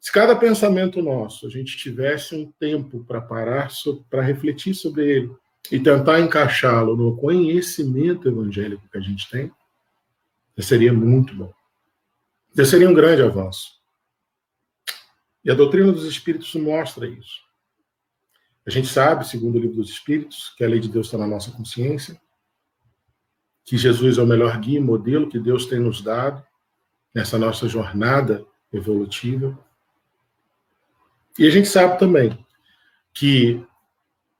Se 0.07 0.11
cada 0.13 0.37
pensamento 0.37 1.01
nosso 1.01 1.45
a 1.45 1.49
gente 1.49 1.75
tivesse 1.75 2.33
um 2.33 2.49
tempo 2.53 3.03
para 3.03 3.19
parar, 3.19 3.69
para 4.09 4.21
refletir 4.21 4.73
sobre 4.73 5.05
ele 5.05 5.35
e 5.69 5.77
tentar 5.81 6.21
encaixá-lo 6.21 6.95
no 6.95 7.17
conhecimento 7.17 8.25
evangélico 8.25 8.87
que 8.89 8.97
a 8.97 9.01
gente 9.01 9.29
tem, 9.29 9.51
seria 10.59 10.93
muito 10.93 11.35
bom. 11.35 11.53
Esse 12.57 12.71
seria 12.71 12.89
um 12.89 12.93
grande 12.93 13.21
avanço. 13.21 13.81
E 15.43 15.51
a 15.51 15.53
doutrina 15.53 15.91
dos 15.91 16.05
Espíritos 16.05 16.55
mostra 16.55 17.05
isso. 17.05 17.41
A 18.65 18.69
gente 18.69 18.87
sabe, 18.87 19.27
segundo 19.27 19.57
o 19.57 19.59
livro 19.59 19.75
dos 19.75 19.89
Espíritos, 19.89 20.55
que 20.57 20.63
a 20.63 20.69
lei 20.69 20.79
de 20.79 20.87
Deus 20.87 21.07
está 21.07 21.17
na 21.17 21.27
nossa 21.27 21.51
consciência, 21.51 22.17
que 23.65 23.77
Jesus 23.77 24.17
é 24.17 24.21
o 24.21 24.25
melhor 24.25 24.57
guia 24.57 24.77
e 24.77 24.81
modelo 24.81 25.27
que 25.27 25.37
Deus 25.37 25.65
tem 25.65 25.81
nos 25.81 26.01
dado 26.01 26.41
nessa 27.13 27.37
nossa 27.37 27.67
jornada 27.67 28.47
evolutiva. 28.71 29.66
E 31.37 31.47
a 31.47 31.49
gente 31.49 31.67
sabe 31.67 31.99
também 31.99 32.45
que 33.13 33.65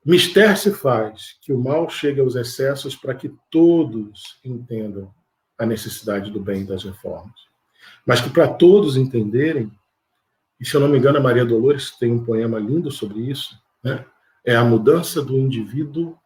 mistério 0.04 0.56
se 0.56 0.72
faz 0.72 1.36
que 1.40 1.52
o 1.52 1.58
mal 1.58 1.88
chegue 1.88 2.20
aos 2.20 2.34
excessos 2.34 2.96
para 2.96 3.14
que 3.14 3.32
todos 3.50 4.38
entendam 4.44 5.12
a 5.56 5.66
necessidade 5.66 6.30
do 6.30 6.40
bem 6.40 6.62
e 6.62 6.66
das 6.66 6.84
reformas 6.84 7.48
mas 8.08 8.20
que 8.20 8.30
para 8.30 8.48
todos 8.48 8.96
entenderem, 8.96 9.70
e 10.58 10.64
se 10.64 10.74
eu 10.74 10.80
não 10.80 10.88
me 10.88 10.98
engano, 10.98 11.18
a 11.18 11.22
Maria 11.22 11.44
Dolores 11.44 11.90
tem 11.90 12.10
um 12.10 12.24
poema 12.24 12.58
lindo 12.58 12.90
sobre 12.90 13.20
isso, 13.20 13.60
né? 13.82 14.04
é 14.44 14.56
a 14.56 14.64
mudança 14.64 15.22
do 15.22 15.36
indivíduo 15.36 16.18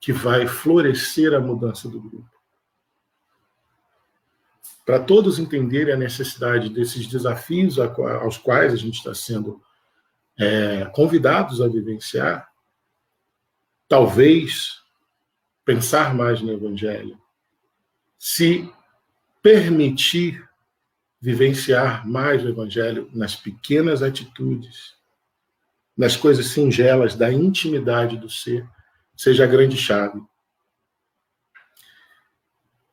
que 0.00 0.12
vai 0.12 0.46
florescer 0.46 1.34
a 1.34 1.40
mudança 1.40 1.88
do 1.88 2.00
grupo. 2.00 2.30
Para 4.84 5.00
todos 5.00 5.38
entenderem 5.38 5.94
a 5.94 5.96
necessidade 5.96 6.68
desses 6.68 7.06
desafios 7.06 7.78
aos 7.78 8.36
quais 8.36 8.72
a 8.72 8.76
gente 8.76 8.98
está 8.98 9.14
sendo 9.14 9.62
é, 10.38 10.84
convidados 10.86 11.60
a 11.62 11.68
vivenciar, 11.68 12.48
talvez 13.88 14.82
pensar 15.64 16.14
mais 16.14 16.42
no 16.42 16.52
Evangelho, 16.52 17.18
se 18.18 18.70
permitir 19.42 20.46
vivenciar 21.20 22.06
mais 22.06 22.44
o 22.44 22.48
Evangelho 22.48 23.08
nas 23.14 23.34
pequenas 23.34 24.02
atitudes, 24.02 24.94
nas 25.96 26.16
coisas 26.16 26.46
singelas 26.46 27.14
da 27.14 27.32
intimidade 27.32 28.18
do 28.18 28.28
ser, 28.28 28.68
seja 29.16 29.44
a 29.44 29.46
grande 29.46 29.76
chave. 29.76 30.20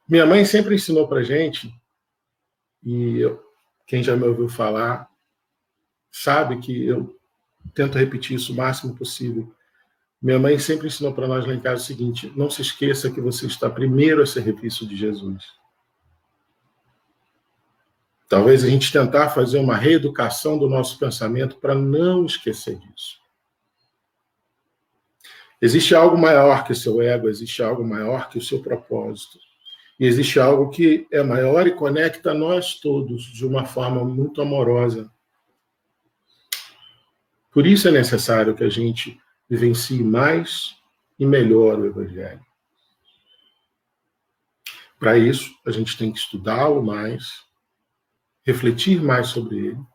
Minha 0.08 0.26
mãe 0.26 0.46
sempre 0.46 0.76
ensinou 0.76 1.08
para 1.08 1.24
gente, 1.24 1.74
e 2.84 3.20
eu, 3.20 3.42
quem 3.86 4.04
já 4.04 4.16
me 4.16 4.26
ouviu 4.26 4.50
falar 4.50 5.10
sabe 6.12 6.60
que 6.60 6.86
eu 6.86 7.18
tento 7.74 7.98
repetir 7.98 8.36
isso 8.36 8.54
o 8.54 8.56
máximo 8.56 8.96
possível. 8.96 9.54
Minha 10.22 10.40
mãe 10.40 10.60
sempre 10.60 10.88
ensinou 10.88 11.14
para 11.14 11.28
nós 11.28 11.46
lá 11.46 11.54
em 11.54 11.60
casa 11.60 11.82
o 11.82 11.86
seguinte: 11.86 12.32
não 12.36 12.50
se 12.50 12.62
esqueça 12.62 13.10
que 13.10 13.22
você 13.22 13.48
está 13.48 13.70
primeiro 13.70 14.22
a 14.22 14.26
serviço 14.26 14.86
de 14.86 14.96
Jesus. 14.96 15.46
Talvez 18.30 18.64
a 18.64 18.70
gente 18.70 18.92
tentar 18.92 19.30
fazer 19.30 19.60
uma 19.60 19.76
reeducação 19.76 20.58
do 20.58 20.70
nosso 20.70 20.98
pensamento 20.98 21.58
para 21.58 21.76
não 21.76 22.26
esquecer 22.26 22.78
disso. 22.80 23.20
Existe 25.62 25.94
algo 25.94 26.18
maior 26.18 26.64
que 26.64 26.72
o 26.72 26.76
seu 26.76 27.02
ego, 27.02 27.28
existe 27.28 27.62
algo 27.62 27.84
maior 27.84 28.30
que 28.30 28.38
o 28.38 28.42
seu 28.42 28.62
propósito. 28.62 29.38
E 30.02 30.08
existe 30.08 30.40
algo 30.40 30.72
que 30.72 31.08
é 31.12 31.22
maior 31.22 31.68
e 31.68 31.76
conecta 31.76 32.34
nós 32.34 32.80
todos 32.80 33.22
de 33.22 33.46
uma 33.46 33.68
forma 33.68 34.04
muito 34.04 34.42
amorosa. 34.42 35.14
Por 37.52 37.68
isso 37.68 37.88
é 37.88 37.92
necessário 37.92 38.56
que 38.56 38.64
a 38.64 38.70
gente 38.70 39.22
vivencie 39.48 40.04
mais 40.04 40.76
e 41.20 41.26
melhor 41.26 41.78
o 41.78 41.86
Evangelho. 41.86 42.44
Para 44.98 45.20
isso, 45.20 45.56
a 45.64 45.70
gente 45.70 45.96
tem 45.96 46.12
que 46.12 46.18
estudá-lo 46.18 46.82
mais, 46.82 47.46
refletir 48.44 49.00
mais 49.04 49.28
sobre 49.28 49.68
ele 49.68 49.86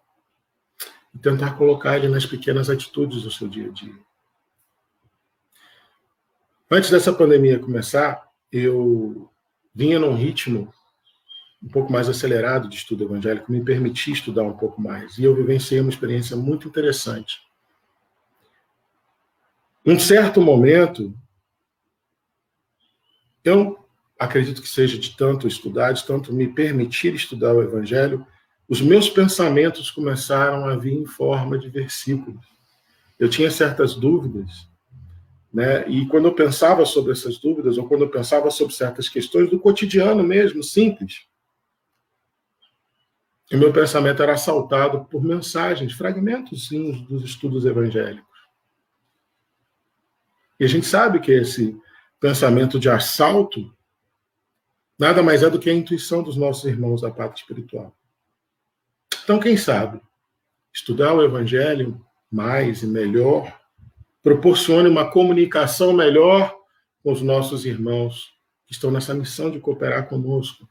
e 1.12 1.18
tentar 1.18 1.56
colocar 1.58 1.96
ele 1.96 2.06
nas 2.06 2.24
pequenas 2.24 2.70
atitudes 2.70 3.22
do 3.22 3.30
seu 3.32 3.48
dia 3.48 3.70
a 3.70 3.72
dia. 3.72 3.98
Antes 6.70 6.90
dessa 6.90 7.12
pandemia 7.12 7.58
começar, 7.58 8.30
eu 8.52 9.28
vinha 9.76 9.98
num 9.98 10.14
ritmo 10.14 10.72
um 11.62 11.68
pouco 11.68 11.92
mais 11.92 12.08
acelerado 12.08 12.68
de 12.68 12.76
estudo 12.76 13.04
evangélico, 13.04 13.52
me 13.52 13.62
permitia 13.62 14.14
estudar 14.14 14.42
um 14.42 14.56
pouco 14.56 14.80
mais. 14.80 15.18
E 15.18 15.24
eu 15.24 15.34
vivenciei 15.34 15.80
uma 15.80 15.90
experiência 15.90 16.34
muito 16.34 16.66
interessante. 16.66 17.40
Em 19.84 19.98
certo 19.98 20.40
momento, 20.40 21.14
eu 23.44 23.78
acredito 24.18 24.62
que 24.62 24.68
seja 24.68 24.98
de 24.98 25.14
tanto 25.14 25.46
estudar, 25.46 25.92
de 25.92 26.04
tanto 26.06 26.32
me 26.32 26.48
permitir 26.48 27.14
estudar 27.14 27.52
o 27.52 27.62
Evangelho, 27.62 28.26
os 28.68 28.80
meus 28.80 29.10
pensamentos 29.10 29.90
começaram 29.90 30.66
a 30.66 30.76
vir 30.76 30.94
em 30.94 31.06
forma 31.06 31.58
de 31.58 31.68
versículos. 31.68 32.44
Eu 33.18 33.28
tinha 33.28 33.50
certas 33.50 33.94
dúvidas 33.94 34.68
Né? 35.56 35.88
E 35.88 36.06
quando 36.06 36.26
eu 36.26 36.34
pensava 36.34 36.84
sobre 36.84 37.12
essas 37.12 37.38
dúvidas, 37.38 37.78
ou 37.78 37.88
quando 37.88 38.02
eu 38.02 38.10
pensava 38.10 38.50
sobre 38.50 38.74
certas 38.74 39.08
questões 39.08 39.48
do 39.48 39.58
cotidiano 39.58 40.22
mesmo, 40.22 40.62
simples, 40.62 41.26
o 43.50 43.56
meu 43.56 43.72
pensamento 43.72 44.22
era 44.22 44.34
assaltado 44.34 45.06
por 45.06 45.24
mensagens, 45.24 45.94
fragmentos 45.94 46.68
dos 47.08 47.24
estudos 47.24 47.64
evangélicos. 47.64 48.36
E 50.60 50.64
a 50.66 50.68
gente 50.68 50.84
sabe 50.84 51.20
que 51.20 51.32
esse 51.32 51.74
pensamento 52.20 52.78
de 52.78 52.90
assalto 52.90 53.74
nada 54.98 55.22
mais 55.22 55.42
é 55.42 55.48
do 55.48 55.58
que 55.58 55.70
a 55.70 55.74
intuição 55.74 56.22
dos 56.22 56.36
nossos 56.36 56.66
irmãos 56.66 57.00
da 57.00 57.10
parte 57.10 57.40
espiritual. 57.40 57.96
Então, 59.24 59.40
quem 59.40 59.56
sabe, 59.56 60.02
estudar 60.70 61.14
o 61.14 61.24
Evangelho 61.24 61.98
mais 62.30 62.82
e 62.82 62.86
melhor 62.86 63.58
proporcione 64.26 64.88
uma 64.88 65.08
comunicação 65.08 65.92
melhor 65.92 66.52
com 67.00 67.12
os 67.12 67.22
nossos 67.22 67.64
irmãos 67.64 68.34
que 68.66 68.72
estão 68.72 68.90
nessa 68.90 69.14
missão 69.14 69.52
de 69.52 69.60
cooperar 69.60 70.08
conosco, 70.08 70.68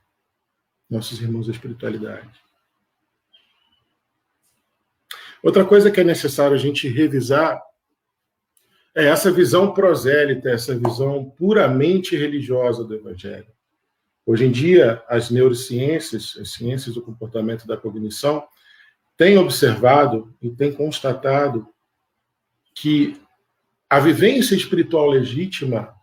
nossos 0.89 1.21
irmãos 1.21 1.47
da 1.47 1.53
espiritualidade. 1.53 2.37
Outra 5.41 5.63
coisa 5.63 5.89
que 5.89 6.01
é 6.01 6.03
necessário 6.03 6.53
a 6.53 6.59
gente 6.59 6.89
revisar 6.89 7.63
é 8.93 9.05
essa 9.05 9.31
visão 9.31 9.73
prosélita, 9.73 10.49
essa 10.49 10.77
visão 10.77 11.29
puramente 11.37 12.13
religiosa 12.17 12.83
do 12.83 12.93
Evangelho. 12.93 13.47
Hoje 14.25 14.43
em 14.43 14.51
dia, 14.51 15.01
as 15.07 15.31
neurociências, 15.31 16.37
as 16.41 16.51
ciências 16.51 16.95
do 16.95 17.01
comportamento 17.01 17.65
da 17.65 17.77
cognição, 17.77 18.45
têm 19.15 19.37
observado 19.37 20.35
e 20.41 20.49
têm 20.49 20.73
constatado 20.73 21.65
que 22.73 23.23
a 23.89 23.99
vivência 23.99 24.55
espiritual 24.55 25.07
legítima, 25.07 25.93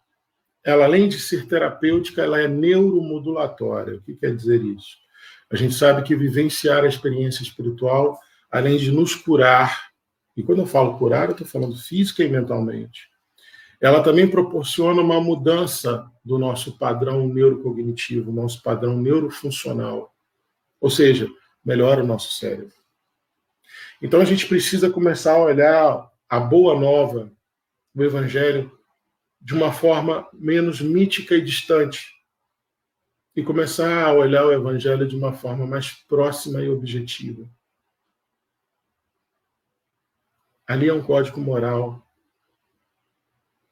ela 0.65 0.85
além 0.85 1.09
de 1.09 1.19
ser 1.19 1.47
terapêutica, 1.47 2.23
ela 2.23 2.41
é 2.41 2.47
neuromodulatória. 2.47 3.97
O 3.97 4.03
que 4.03 4.15
quer 4.15 4.35
dizer 4.35 4.63
isso? 4.63 4.97
A 5.51 5.57
gente 5.57 5.75
sabe 5.75 6.03
que 6.03 6.17
vivenciar 6.17 6.85
a 6.85 6.89
experiência 6.89 7.43
espiritual, 7.43 8.19
além 8.51 8.77
de 8.79 8.91
nos 8.91 9.15
curar, 9.15 9.93
e 10.37 10.43
quando 10.43 10.61
eu 10.61 10.67
falo 10.67 10.99
curar, 10.99 11.27
eu 11.27 11.33
estou 11.33 11.47
falando 11.47 11.77
física 11.77 12.23
e 12.23 12.29
mentalmente, 12.29 13.11
ela 13.81 14.03
também 14.03 14.31
proporciona 14.31 15.03
uma 15.03 15.21
mudança 15.21 16.09
do 16.25 16.39
nosso 16.39 16.79
padrão 16.79 17.27
neurocognitivo, 17.27 18.33
nosso 18.33 18.63
padrão 18.63 18.97
neurofuncional. 18.97 20.15
Ou 20.81 20.89
seja, 20.89 21.29
melhora 21.65 22.03
o 22.03 22.07
nosso 22.07 22.33
cérebro. 22.35 22.75
Então 24.01 24.21
a 24.21 24.25
gente 24.25 24.47
precisa 24.47 24.89
começar 24.89 25.33
a 25.33 25.43
olhar 25.43 26.11
a 26.29 26.41
boa 26.41 26.79
nova 26.79 27.31
do 27.95 28.05
Evangelho 28.05 28.77
de 29.41 29.55
uma 29.55 29.73
forma 29.73 30.29
menos 30.33 30.81
mítica 30.81 31.35
e 31.35 31.43
distante. 31.43 32.13
E 33.35 33.43
começar 33.43 34.05
a 34.05 34.13
olhar 34.13 34.45
o 34.45 34.53
Evangelho 34.53 35.07
de 35.07 35.17
uma 35.17 35.33
forma 35.33 35.67
mais 35.67 35.91
próxima 35.91 36.61
e 36.61 36.69
objetiva. 36.69 37.49
Ali 40.67 40.89
é 40.89 40.93
um 40.93 41.03
código 41.03 41.41
moral 41.41 42.03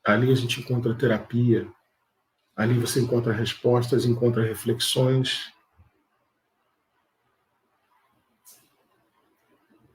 Ali 0.05 0.33
a 0.33 0.35
gente 0.35 0.61
encontra 0.61 0.95
terapia, 0.95 1.69
ali 2.57 2.79
você 2.79 3.01
encontra 3.01 3.33
respostas, 3.33 4.07
encontra 4.07 4.43
reflexões. 4.43 5.53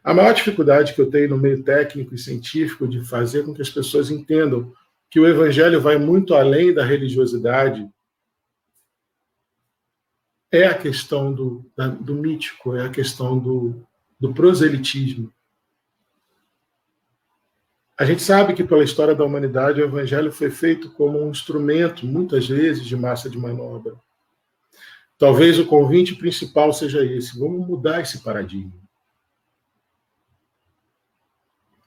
A 0.06 0.14
maior 0.14 0.36
dificuldade 0.36 0.94
que 0.94 1.02
eu 1.02 1.10
tenho 1.10 1.30
no 1.30 1.38
meio 1.40 1.64
técnico 1.64 2.14
e 2.14 2.18
científico 2.20 2.88
de 2.88 3.04
fazer 3.04 3.44
com 3.44 3.56
que 3.56 3.62
as 3.64 3.72
pessoas 3.72 4.12
entendam 4.12 4.72
que 5.10 5.20
o 5.20 5.28
evangelho 5.28 5.82
vai 5.82 5.98
muito 5.98 6.36
além 6.36 6.72
da 6.72 6.86
religiosidade 6.86 7.90
é 10.52 10.68
a 10.68 10.78
questão 10.78 11.34
do, 11.34 11.66
do 12.00 12.14
mítico, 12.14 12.76
é 12.76 12.86
a 12.86 12.90
questão 12.90 13.40
do, 13.40 13.84
do 14.20 14.32
proselitismo. 14.32 15.34
A 17.98 18.06
gente 18.06 18.22
sabe 18.22 18.54
que 18.54 18.64
pela 18.64 18.84
história 18.84 19.16
da 19.16 19.26
humanidade 19.26 19.82
o 19.82 19.86
evangelho 19.86 20.32
foi 20.32 20.52
feito 20.52 20.92
como 20.92 21.20
um 21.20 21.32
instrumento, 21.32 22.06
muitas 22.06 22.48
vezes, 22.48 22.86
de 22.86 22.96
massa 22.96 23.28
de 23.28 23.40
manobra. 23.40 23.96
Talvez 25.18 25.58
o 25.58 25.66
convite 25.66 26.14
principal 26.14 26.72
seja 26.74 27.04
esse: 27.04 27.40
vamos 27.40 27.68
mudar 27.68 28.02
esse 28.02 28.22
paradigma. 28.22 28.85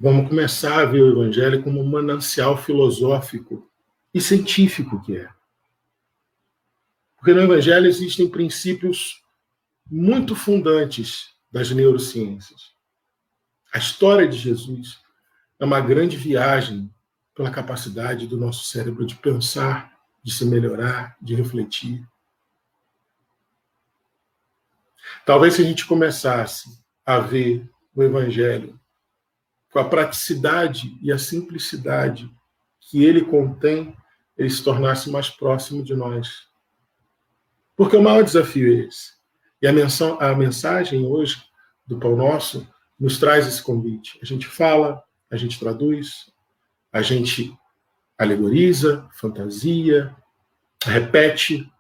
Vamos 0.01 0.29
começar 0.29 0.81
a 0.81 0.85
ver 0.85 1.03
o 1.03 1.11
evangelho 1.11 1.63
como 1.63 1.81
um 1.81 1.91
manancial 1.91 2.57
filosófico 2.57 3.69
e 4.15 4.21
científico 4.21 5.03
que 5.03 5.17
é. 5.17 5.29
Porque 7.17 7.35
no 7.35 7.41
evangelho 7.41 7.87
existem 7.87 8.29
princípios 8.29 9.25
muito 9.91 10.37
fundantes 10.37 11.35
das 11.51 11.73
neurociências. 11.73 12.73
A 13.75 13.79
história 13.79 14.29
de 14.29 14.39
Jesus 14.39 15.01
é 15.59 15.65
uma 15.65 15.81
grande 15.81 16.17
viagem 16.17 16.89
pela 17.35 17.51
capacidade 17.51 18.29
do 18.29 18.37
nosso 18.37 18.65
cérebro 18.65 19.05
de 19.05 19.17
pensar, 19.17 19.99
de 20.23 20.33
se 20.33 20.45
melhorar, 20.45 21.17
de 21.21 21.35
refletir. 21.35 22.07
Talvez 25.27 25.55
se 25.55 25.63
a 25.63 25.65
gente 25.65 25.87
começasse 25.87 26.69
a 27.05 27.19
ver 27.19 27.69
o 27.95 28.03
Evangelho 28.03 28.78
com 29.73 29.79
a 29.79 29.89
praticidade 29.89 30.99
e 31.03 31.13
a 31.13 31.19
simplicidade 31.19 32.31
que 32.81 33.05
ele 33.05 33.23
contém, 33.23 33.95
ele 34.37 34.49
se 34.49 34.63
tornasse 34.63 35.11
mais 35.11 35.29
próximo 35.29 35.83
de 35.83 35.95
nós. 35.95 36.49
Porque 37.77 37.97
o 37.97 38.03
maior 38.03 38.25
desafio 38.25 38.73
é 38.73 38.87
esse. 38.87 39.13
E 39.61 39.67
a, 39.67 39.73
menção, 39.73 40.19
a 40.21 40.35
mensagem 40.35 41.05
hoje 41.05 41.43
do 41.87 41.99
Pão 41.99 42.17
Nosso 42.17 42.67
nos 42.99 43.19
traz 43.19 43.47
esse 43.47 43.63
convite. 43.63 44.19
A 44.23 44.25
gente 44.25 44.47
fala, 44.47 45.03
a 45.31 45.37
gente 45.37 45.59
traduz, 45.59 46.33
a 46.93 47.03
gente 47.03 47.57
alegoriza, 48.17 49.09
fantasia, 49.13 50.15
repete. 50.83 51.71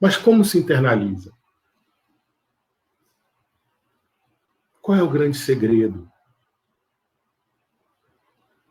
Mas 0.00 0.16
como 0.16 0.44
se 0.44 0.58
internaliza? 0.58 1.32
Qual 4.82 4.98
é 4.98 5.02
o 5.02 5.10
grande 5.10 5.38
segredo? 5.38 6.09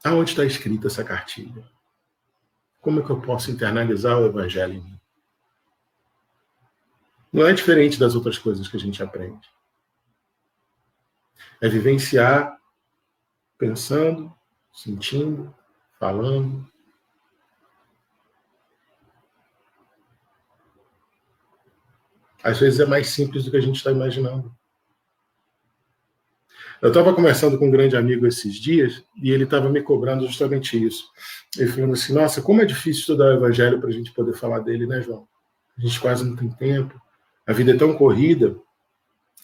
Aonde 0.04 0.32
está 0.32 0.46
escrita 0.46 0.88
essa 0.88 1.04
cartilha? 1.04 1.70
Como 2.82 3.02
é 3.02 3.04
que 3.04 3.10
eu 3.10 3.22
posso 3.22 3.52
internalizar 3.52 4.18
o 4.18 4.26
evangelho 4.26 4.74
em 4.74 4.82
mim? 4.82 5.00
Não 7.32 7.46
é 7.46 7.54
diferente 7.54 8.00
das 8.00 8.16
outras 8.16 8.38
coisas 8.38 8.68
que 8.68 8.78
a 8.78 8.80
gente 8.80 9.04
aprende. 9.04 9.48
É 11.62 11.68
vivenciar 11.68 12.58
pensando, 13.58 14.34
sentindo, 14.74 15.54
falando. 16.00 16.66
Às 22.42 22.58
vezes 22.58 22.80
é 22.80 22.86
mais 22.86 23.10
simples 23.10 23.44
do 23.44 23.52
que 23.52 23.58
a 23.58 23.62
gente 23.62 23.76
está 23.76 23.92
imaginando. 23.92 24.58
Eu 26.82 26.90
estava 26.90 27.14
conversando 27.14 27.58
com 27.58 27.68
um 27.68 27.72
grande 27.72 27.98
amigo 27.98 28.26
esses 28.26 28.56
dias 28.56 29.04
e 29.22 29.32
ele 29.32 29.44
estava 29.44 29.70
me 29.70 29.82
cobrando 29.82 30.26
justamente 30.26 30.82
isso. 30.82 31.10
Ele 31.58 31.72
falando 31.72 31.94
assim: 31.94 32.14
Nossa, 32.14 32.42
como 32.42 32.62
é 32.62 32.66
difícil 32.66 33.02
estudar 33.02 33.26
o 33.26 33.34
Evangelho 33.34 33.80
para 33.80 33.90
a 33.90 33.92
gente 33.92 34.12
poder 34.12 34.34
falar 34.34 34.60
dele, 34.60 34.88
né, 34.88 35.02
João? 35.02 35.28
A 35.78 35.82
gente 35.82 36.00
quase 36.00 36.24
não 36.24 36.36
tem 36.36 36.50
tempo, 36.50 37.00
a 37.46 37.54
vida 37.54 37.72
é 37.72 37.78
tão 37.78 37.94
corrida. 37.96 38.56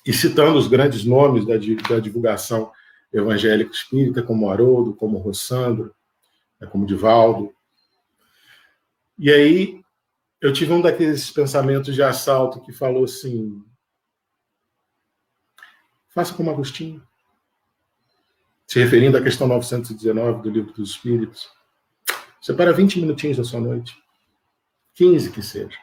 E 0.05 0.13
citando 0.13 0.57
os 0.57 0.67
grandes 0.67 1.03
nomes 1.03 1.45
da, 1.45 1.55
da 1.89 1.99
divulgação 1.99 2.71
evangélico 3.11 3.71
espírita, 3.71 4.21
como 4.21 4.49
Haroldo, 4.49 4.93
como 4.93 5.17
Rossandro, 5.17 5.95
né, 6.59 6.67
como 6.67 6.85
Divaldo. 6.85 7.51
E 9.17 9.31
aí 9.31 9.81
eu 10.39 10.53
tive 10.53 10.73
um 10.73 10.81
daqueles 10.81 11.31
pensamentos 11.31 11.95
de 11.95 12.03
assalto 12.03 12.61
que 12.61 12.71
falou 12.71 13.05
assim: 13.05 13.63
faça 16.09 16.33
como 16.33 16.51
Agostinho. 16.51 17.01
Se 18.67 18.79
referindo 18.79 19.17
à 19.17 19.21
questão 19.21 19.47
919 19.47 20.41
do 20.41 20.49
Livro 20.49 20.73
dos 20.73 20.91
Espíritos. 20.91 21.49
Separa 22.41 22.73
20 22.73 22.99
minutinhos 22.99 23.37
da 23.37 23.43
sua 23.43 23.59
noite. 23.59 23.97
15 24.95 25.31
que 25.31 25.41
seja. 25.41 25.77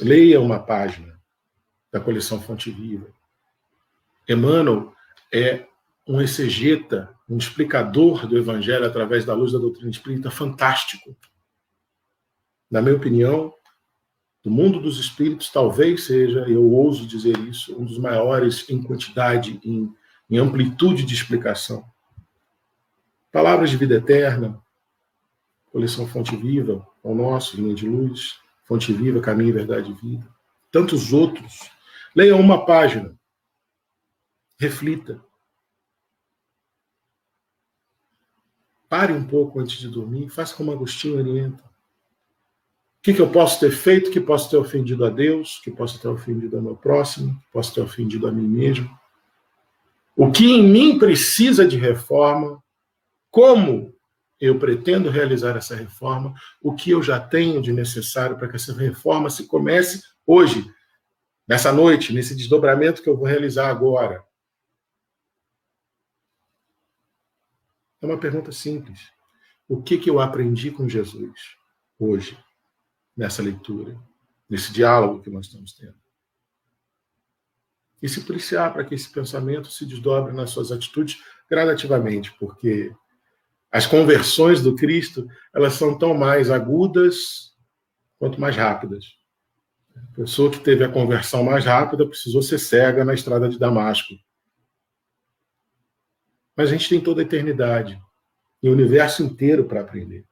Leia 0.00 0.40
uma 0.40 0.58
página 0.58 1.20
da 1.90 2.00
coleção 2.00 2.40
Fonte 2.40 2.70
Viva. 2.70 3.06
Emmanuel 4.28 4.94
é 5.32 5.66
um 6.06 6.20
exegeta, 6.20 7.14
um 7.28 7.36
explicador 7.36 8.26
do 8.26 8.36
Evangelho 8.36 8.86
através 8.86 9.24
da 9.24 9.34
luz 9.34 9.52
da 9.52 9.58
doutrina 9.58 9.90
espírita 9.90 10.30
fantástico. 10.30 11.16
Na 12.70 12.80
minha 12.80 12.96
opinião, 12.96 13.52
do 14.42 14.50
mundo 14.50 14.80
dos 14.80 14.98
espíritos, 14.98 15.50
talvez 15.50 16.04
seja, 16.04 16.40
eu 16.48 16.68
ouso 16.70 17.06
dizer 17.06 17.38
isso, 17.40 17.76
um 17.78 17.84
dos 17.84 17.98
maiores 17.98 18.68
em 18.68 18.82
quantidade, 18.82 19.60
em, 19.62 19.94
em 20.32 20.38
amplitude 20.38 21.04
de 21.04 21.14
explicação. 21.14 21.84
Palavras 23.30 23.68
de 23.68 23.76
Vida 23.76 23.96
Eterna, 23.96 24.58
coleção 25.70 26.08
Fonte 26.08 26.34
Viva, 26.34 26.88
o 27.02 27.14
nosso, 27.14 27.54
Linha 27.54 27.74
de 27.74 27.86
Luz, 27.86 28.40
Fonte 28.64 28.94
Viva, 28.94 29.20
Caminho, 29.20 29.52
Verdade 29.52 29.90
e 29.90 29.94
Vida. 29.94 30.26
Tantos 30.70 31.12
outros. 31.12 31.70
Leia 32.16 32.34
uma 32.34 32.64
página. 32.64 33.14
Reflita. 34.58 35.22
Pare 38.88 39.12
um 39.12 39.26
pouco 39.26 39.60
antes 39.60 39.76
de 39.76 39.88
dormir, 39.88 40.30
faça 40.30 40.56
como 40.56 40.72
Agostinho 40.72 41.18
orienta. 41.18 41.62
O 41.62 43.02
que, 43.02 43.12
que, 43.12 43.20
eu 43.20 43.30
posso 43.30 43.60
ter 43.60 43.70
feito 43.70 44.10
que 44.10 44.20
posso 44.20 44.48
ter 44.48 44.56
ofendido 44.56 45.04
a 45.04 45.10
Deus, 45.10 45.60
que 45.62 45.70
posso 45.70 46.00
ter 46.00 46.08
ofendido 46.08 46.56
ao 46.56 46.62
meu 46.62 46.76
próximo, 46.76 47.38
que 47.38 47.52
posso 47.52 47.74
ter 47.74 47.82
ofendido 47.82 48.26
a 48.26 48.32
mim 48.32 48.48
mesmo? 48.48 49.01
O 50.16 50.30
que 50.30 50.44
em 50.44 50.62
mim 50.62 50.98
precisa 50.98 51.66
de 51.66 51.76
reforma? 51.76 52.62
Como 53.30 53.94
eu 54.40 54.58
pretendo 54.58 55.08
realizar 55.08 55.56
essa 55.56 55.74
reforma? 55.74 56.34
O 56.60 56.74
que 56.74 56.90
eu 56.90 57.02
já 57.02 57.18
tenho 57.18 57.62
de 57.62 57.72
necessário 57.72 58.36
para 58.36 58.48
que 58.48 58.56
essa 58.56 58.74
reforma 58.74 59.30
se 59.30 59.46
comece 59.46 60.02
hoje, 60.26 60.70
nessa 61.46 61.72
noite, 61.72 62.12
nesse 62.12 62.34
desdobramento 62.34 63.02
que 63.02 63.08
eu 63.08 63.16
vou 63.16 63.26
realizar 63.26 63.68
agora? 63.68 64.22
É 68.00 68.06
uma 68.06 68.18
pergunta 68.18 68.50
simples. 68.50 69.12
O 69.68 69.80
que, 69.80 69.96
que 69.96 70.10
eu 70.10 70.18
aprendi 70.20 70.70
com 70.70 70.88
Jesus 70.88 71.56
hoje, 71.98 72.36
nessa 73.16 73.40
leitura, 73.42 73.96
nesse 74.50 74.72
diálogo 74.72 75.22
que 75.22 75.30
nós 75.30 75.46
estamos 75.46 75.72
tendo? 75.72 76.01
E 78.02 78.08
se 78.08 78.22
policiar 78.22 78.72
para 78.72 78.84
que 78.84 78.94
esse 78.94 79.08
pensamento 79.10 79.70
se 79.70 79.86
desdobre 79.86 80.32
nas 80.32 80.50
suas 80.50 80.72
atitudes 80.72 81.22
gradativamente, 81.48 82.32
porque 82.38 82.92
as 83.70 83.86
conversões 83.86 84.60
do 84.60 84.74
Cristo, 84.74 85.26
elas 85.54 85.74
são 85.74 85.96
tão 85.96 86.12
mais 86.12 86.50
agudas 86.50 87.52
quanto 88.18 88.40
mais 88.40 88.56
rápidas. 88.56 89.06
A 89.96 90.14
pessoa 90.16 90.50
que 90.50 90.60
teve 90.60 90.84
a 90.84 90.92
conversão 90.92 91.44
mais 91.44 91.64
rápida 91.64 92.06
precisou 92.06 92.42
ser 92.42 92.58
cega 92.58 93.04
na 93.04 93.14
estrada 93.14 93.48
de 93.48 93.58
Damasco. 93.58 94.14
Mas 96.56 96.68
a 96.68 96.72
gente 96.72 96.88
tem 96.88 97.00
toda 97.00 97.22
a 97.22 97.24
eternidade 97.24 98.00
e 98.62 98.68
o 98.68 98.72
universo 98.72 99.22
inteiro 99.22 99.64
para 99.64 99.80
aprender. 99.80 100.26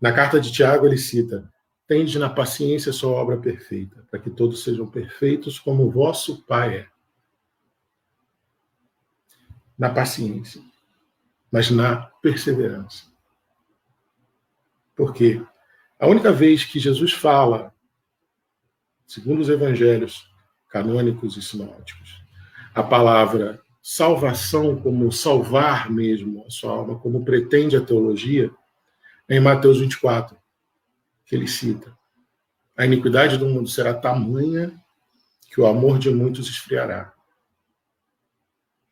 Na 0.00 0.12
carta 0.12 0.40
de 0.40 0.52
Tiago, 0.52 0.86
ele 0.86 0.98
cita: 0.98 1.50
Tende 1.86 2.18
na 2.18 2.28
paciência 2.28 2.92
sua 2.92 3.12
obra 3.12 3.36
perfeita, 3.36 4.04
para 4.10 4.18
que 4.18 4.30
todos 4.30 4.64
sejam 4.64 4.86
perfeitos 4.86 5.58
como 5.58 5.84
o 5.84 5.90
vosso 5.90 6.42
Pai 6.42 6.78
é. 6.78 6.88
Na 9.78 9.90
paciência, 9.90 10.62
mas 11.52 11.70
na 11.70 12.06
perseverança. 12.22 13.04
Porque 14.96 15.40
a 15.98 16.06
única 16.06 16.32
vez 16.32 16.64
que 16.64 16.80
Jesus 16.80 17.12
fala, 17.12 17.72
segundo 19.06 19.40
os 19.40 19.48
evangelhos 19.48 20.28
canônicos 20.68 21.36
e 21.36 21.42
sinóticos, 21.42 22.22
a 22.74 22.82
palavra 22.82 23.62
salvação 23.80 24.80
como 24.80 25.12
salvar 25.12 25.88
mesmo 25.88 26.44
a 26.44 26.50
sua 26.50 26.72
alma, 26.72 26.98
como 26.98 27.24
pretende 27.24 27.76
a 27.76 27.80
teologia, 27.80 28.50
é 29.28 29.36
em 29.36 29.40
Mateus 29.40 29.78
24, 29.78 30.36
que 31.26 31.34
ele 31.34 31.48
cita. 31.48 31.96
A 32.76 32.86
iniquidade 32.86 33.36
do 33.36 33.48
mundo 33.48 33.68
será 33.68 33.92
tamanha 33.92 34.72
que 35.48 35.60
o 35.60 35.66
amor 35.66 35.98
de 35.98 36.10
muitos 36.10 36.48
esfriará. 36.48 37.12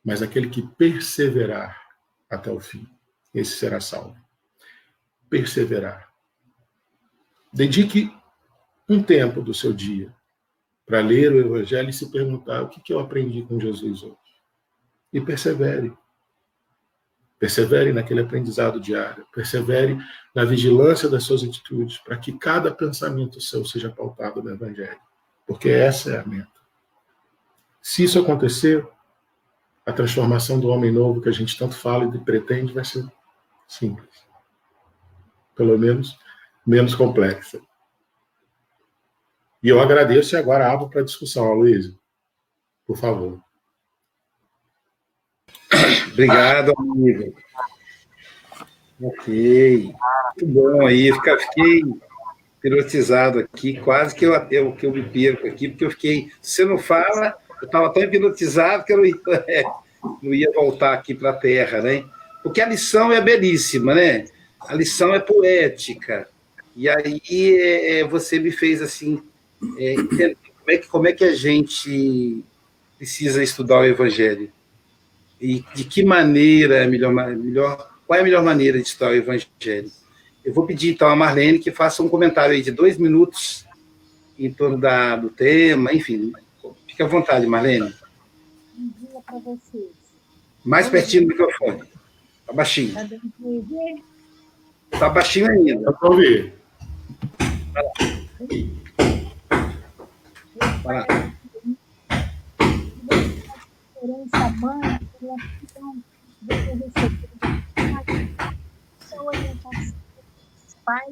Mas 0.05 0.20
aquele 0.20 0.51
que 0.51 0.62
perseverar 0.62 1.81
até 2.29 2.51
o 2.51 2.61
fim, 2.61 2.87
esse 3.33 3.57
será 3.57 3.81
salvo. 3.81 4.16
Perseverar. 5.31 6.12
Dedique 7.53 8.12
um 8.88 9.03
tempo 9.03 9.40
do 9.40 9.55
seu 9.55 9.73
dia 9.73 10.14
para 10.85 11.01
ler 11.01 11.33
o 11.33 11.38
Evangelho 11.38 11.88
e 11.88 11.92
se 11.92 12.11
perguntar 12.11 12.62
o 12.62 12.68
que, 12.68 12.81
que 12.81 12.92
eu 12.92 12.99
aprendi 12.99 13.42
com 13.42 13.59
Jesus 13.59 14.03
hoje. 14.03 14.16
E 15.12 15.20
persevere. 15.20 15.97
Persevere 17.44 17.92
naquele 17.92 18.22
aprendizado 18.22 18.80
diário. 18.80 19.26
Persevere 19.30 19.98
na 20.35 20.46
vigilância 20.46 21.11
das 21.11 21.24
suas 21.24 21.44
atitudes, 21.44 21.98
para 21.98 22.16
que 22.16 22.33
cada 22.38 22.74
pensamento 22.74 23.38
seu 23.38 23.66
seja 23.66 23.90
pautado 23.90 24.42
no 24.42 24.48
Evangelho. 24.48 24.98
Porque 25.46 25.68
essa 25.68 26.12
é 26.12 26.20
a 26.20 26.24
meta. 26.24 26.48
Se 27.83 28.02
isso 28.02 28.18
acontecer, 28.18 28.88
a 29.85 29.92
transformação 29.92 30.59
do 30.59 30.68
homem 30.68 30.90
novo 30.90 31.20
que 31.20 31.28
a 31.28 31.33
gente 31.33 31.59
tanto 31.59 31.76
fala 31.76 32.04
e 32.16 32.18
pretende 32.18 32.72
vai 32.72 32.83
ser 32.83 33.07
simples. 33.68 34.09
Pelo 35.54 35.78
menos 35.78 36.18
menos 36.66 36.94
complexa. 36.94 37.61
E 39.62 39.68
eu 39.68 39.83
agradeço 39.83 40.35
e 40.35 40.38
agora 40.38 40.72
abro 40.72 40.88
para 40.88 41.04
discussão, 41.04 41.44
Aloysio. 41.44 41.98
Por 42.87 42.96
favor. 42.96 43.38
Obrigado, 46.14 46.72
amigo. 46.79 47.35
Ok. 49.03 49.92
Muito 50.37 50.46
bom 50.46 50.87
aí. 50.87 51.12
Fiquei 51.12 51.83
hipnotizado 52.64 53.40
aqui, 53.40 53.79
quase 53.81 54.14
que 54.14 54.24
eu, 54.24 54.33
eu, 54.50 54.72
que 54.72 54.87
eu 54.87 54.92
me 54.92 55.03
perco 55.03 55.46
aqui, 55.46 55.68
porque 55.68 55.85
eu 55.85 55.90
fiquei. 55.90 56.31
Você 56.40 56.64
não 56.64 56.79
fala, 56.79 57.35
eu 57.61 57.66
estava 57.66 57.92
tão 57.92 58.03
hipnotizado 58.03 58.85
que 58.85 58.92
eu 58.92 58.98
não 58.98 59.05
ia, 59.05 59.20
é, 59.48 59.64
não 60.22 60.33
ia 60.33 60.50
voltar 60.53 60.94
aqui 60.94 61.14
para 61.14 61.31
a 61.31 61.37
Terra, 61.37 61.83
né? 61.83 62.05
Porque 62.42 62.61
a 62.61 62.68
lição 62.68 63.12
é 63.12 63.20
belíssima, 63.20 63.94
né? 63.94 64.24
A 64.61 64.74
lição 64.74 65.12
é 65.12 65.18
poética. 65.18 66.29
E 66.77 66.88
aí 66.88 67.20
é, 67.59 68.00
é 68.00 68.05
você 68.05 68.38
me 68.38 68.53
fez 68.53 68.81
assim 68.81 69.20
é, 69.79 69.94
como, 69.96 70.70
é 70.70 70.77
que, 70.79 70.88
como 70.88 71.09
é 71.09 71.12
que 71.12 71.24
a 71.24 71.35
gente 71.35 72.44
precisa 72.96 73.42
estudar 73.42 73.81
o 73.81 73.85
Evangelho? 73.85 74.50
E 75.44 75.62
de 75.74 75.85
que 75.85 76.02
maneira 76.02 76.76
é 76.76 76.87
melhor, 76.87 77.12
melhor 77.12 77.90
qual 78.07 78.16
é 78.16 78.22
a 78.22 78.24
melhor 78.24 78.42
maneira 78.42 78.78
de 78.78 78.88
estudar 78.88 79.11
o 79.11 79.14
Evangelho? 79.14 79.92
Eu 80.42 80.54
vou 80.54 80.64
pedir 80.64 80.94
então 80.94 81.07
a 81.07 81.14
Marlene 81.14 81.59
que 81.59 81.70
faça 81.70 82.02
um 82.02 82.09
comentário 82.09 82.54
aí 82.54 82.62
de 82.62 82.70
dois 82.70 82.96
minutos 82.96 83.66
em 84.38 84.50
torno 84.50 84.78
da, 84.78 85.16
do 85.16 85.28
tema, 85.28 85.92
enfim. 85.92 86.33
Fique 86.88 87.02
à 87.02 87.07
vontade, 87.07 87.46
Marlene. 87.46 87.92
Bom 88.74 88.88
dia 88.98 89.20
para 89.20 89.38
vocês. 89.40 89.90
Mais 90.64 90.88
pertinho 90.88 91.24
do 91.24 91.28
microfone. 91.28 91.83
Está 92.40 92.54
baixinho. 92.54 92.88
Está 92.88 93.02
dando 93.02 93.30
para 93.38 93.46
ouvir? 93.46 94.02
Está 94.92 95.11
baixinho 95.11 95.50
ainda. 95.50 95.83
Dá 95.83 95.92
para 95.92 96.09
ouvir. 96.09 96.54
Vai 100.83 100.94
lá. 100.94 101.07
Vai 104.59 104.80
lá. 104.80 104.93
Essa 109.00 109.22
orientação 109.22 109.94
dos 110.64 110.74
pais. 110.84 111.10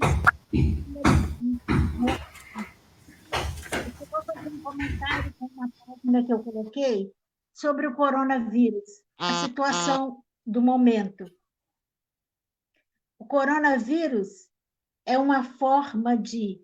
Eu 3.73 4.07
vou 4.07 4.23
fazer 4.25 4.49
um 4.49 4.63
comentário 4.63 5.35
com 5.39 5.47
uma 5.47 5.69
página 5.69 6.27
que 6.27 6.33
eu 6.33 6.43
coloquei 6.43 7.13
sobre 7.55 7.87
o 7.87 7.95
coronavírus, 7.95 9.03
a 9.19 9.45
situação 9.45 10.23
do 10.45 10.61
momento. 10.61 11.25
O 13.19 13.27
coronavírus 13.27 14.49
é 15.07 15.17
uma 15.19 15.43
forma 15.45 16.17
de 16.17 16.61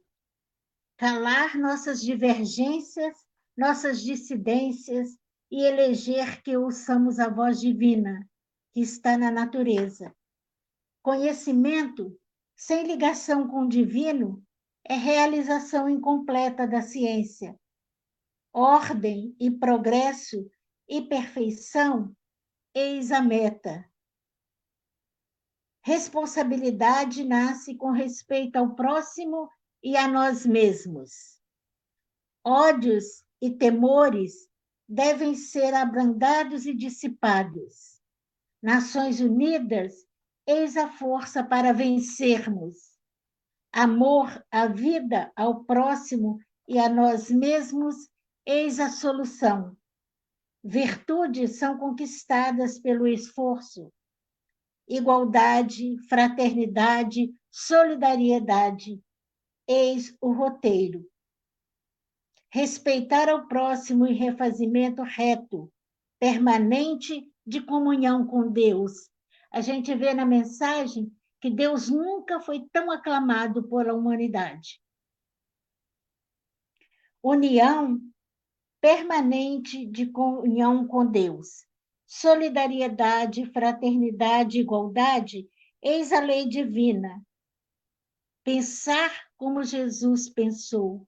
calar 0.96 1.56
nossas 1.56 2.02
divergências, 2.02 3.16
nossas 3.56 4.02
dissidências 4.02 5.17
e 5.50 5.64
eleger 5.64 6.42
que 6.42 6.56
ouçamos 6.56 7.18
a 7.18 7.28
voz 7.28 7.60
divina 7.60 8.28
que 8.72 8.80
está 8.80 9.16
na 9.16 9.30
natureza. 9.30 10.14
Conhecimento 11.02 12.18
sem 12.56 12.84
ligação 12.84 13.48
com 13.48 13.62
o 13.62 13.68
divino 13.68 14.44
é 14.84 14.94
realização 14.94 15.88
incompleta 15.88 16.66
da 16.66 16.82
ciência. 16.82 17.58
Ordem 18.52 19.36
e 19.38 19.50
progresso 19.50 20.50
e 20.88 21.02
perfeição, 21.02 22.14
eis 22.74 23.12
a 23.12 23.20
meta. 23.20 23.88
Responsabilidade 25.82 27.24
nasce 27.24 27.74
com 27.74 27.90
respeito 27.90 28.56
ao 28.56 28.74
próximo 28.74 29.48
e 29.82 29.96
a 29.96 30.08
nós 30.08 30.44
mesmos. 30.44 31.40
Ódios 32.44 33.24
e 33.40 33.50
temores 33.50 34.48
devem 34.88 35.34
ser 35.34 35.74
abrandados 35.74 36.64
e 36.64 36.74
dissipados. 36.74 38.00
Nações 38.62 39.20
Unidas, 39.20 39.92
eis 40.46 40.76
a 40.76 40.88
força 40.88 41.44
para 41.44 41.72
vencermos. 41.72 42.76
Amor 43.70 44.44
à 44.50 44.66
vida, 44.66 45.30
ao 45.36 45.62
próximo 45.64 46.38
e 46.66 46.78
a 46.78 46.88
nós 46.88 47.30
mesmos, 47.30 47.94
eis 48.46 48.80
a 48.80 48.88
solução. 48.88 49.76
Virtudes 50.64 51.58
são 51.58 51.78
conquistadas 51.78 52.80
pelo 52.80 53.06
esforço. 53.06 53.92
Igualdade, 54.88 55.98
fraternidade, 56.08 57.30
solidariedade. 57.50 59.00
Eis 59.68 60.16
o 60.20 60.32
roteiro. 60.32 61.06
Respeitar 62.50 63.28
ao 63.28 63.46
próximo 63.46 64.06
e 64.06 64.14
refazimento 64.14 65.02
reto, 65.02 65.70
permanente 66.18 67.30
de 67.46 67.60
comunhão 67.60 68.26
com 68.26 68.50
Deus. 68.50 69.10
A 69.52 69.60
gente 69.60 69.94
vê 69.94 70.14
na 70.14 70.24
mensagem 70.24 71.12
que 71.40 71.50
Deus 71.50 71.88
nunca 71.88 72.40
foi 72.40 72.66
tão 72.72 72.90
aclamado 72.90 73.68
pela 73.68 73.94
humanidade. 73.94 74.80
União 77.22 78.00
permanente 78.80 79.86
de 79.86 80.06
comunhão 80.06 80.86
com 80.86 81.04
Deus. 81.04 81.66
Solidariedade, 82.06 83.44
fraternidade, 83.46 84.60
igualdade, 84.60 85.48
eis 85.82 86.12
a 86.12 86.20
lei 86.20 86.48
divina. 86.48 87.22
Pensar 88.44 89.10
como 89.36 89.62
Jesus 89.62 90.28
pensou, 90.28 91.06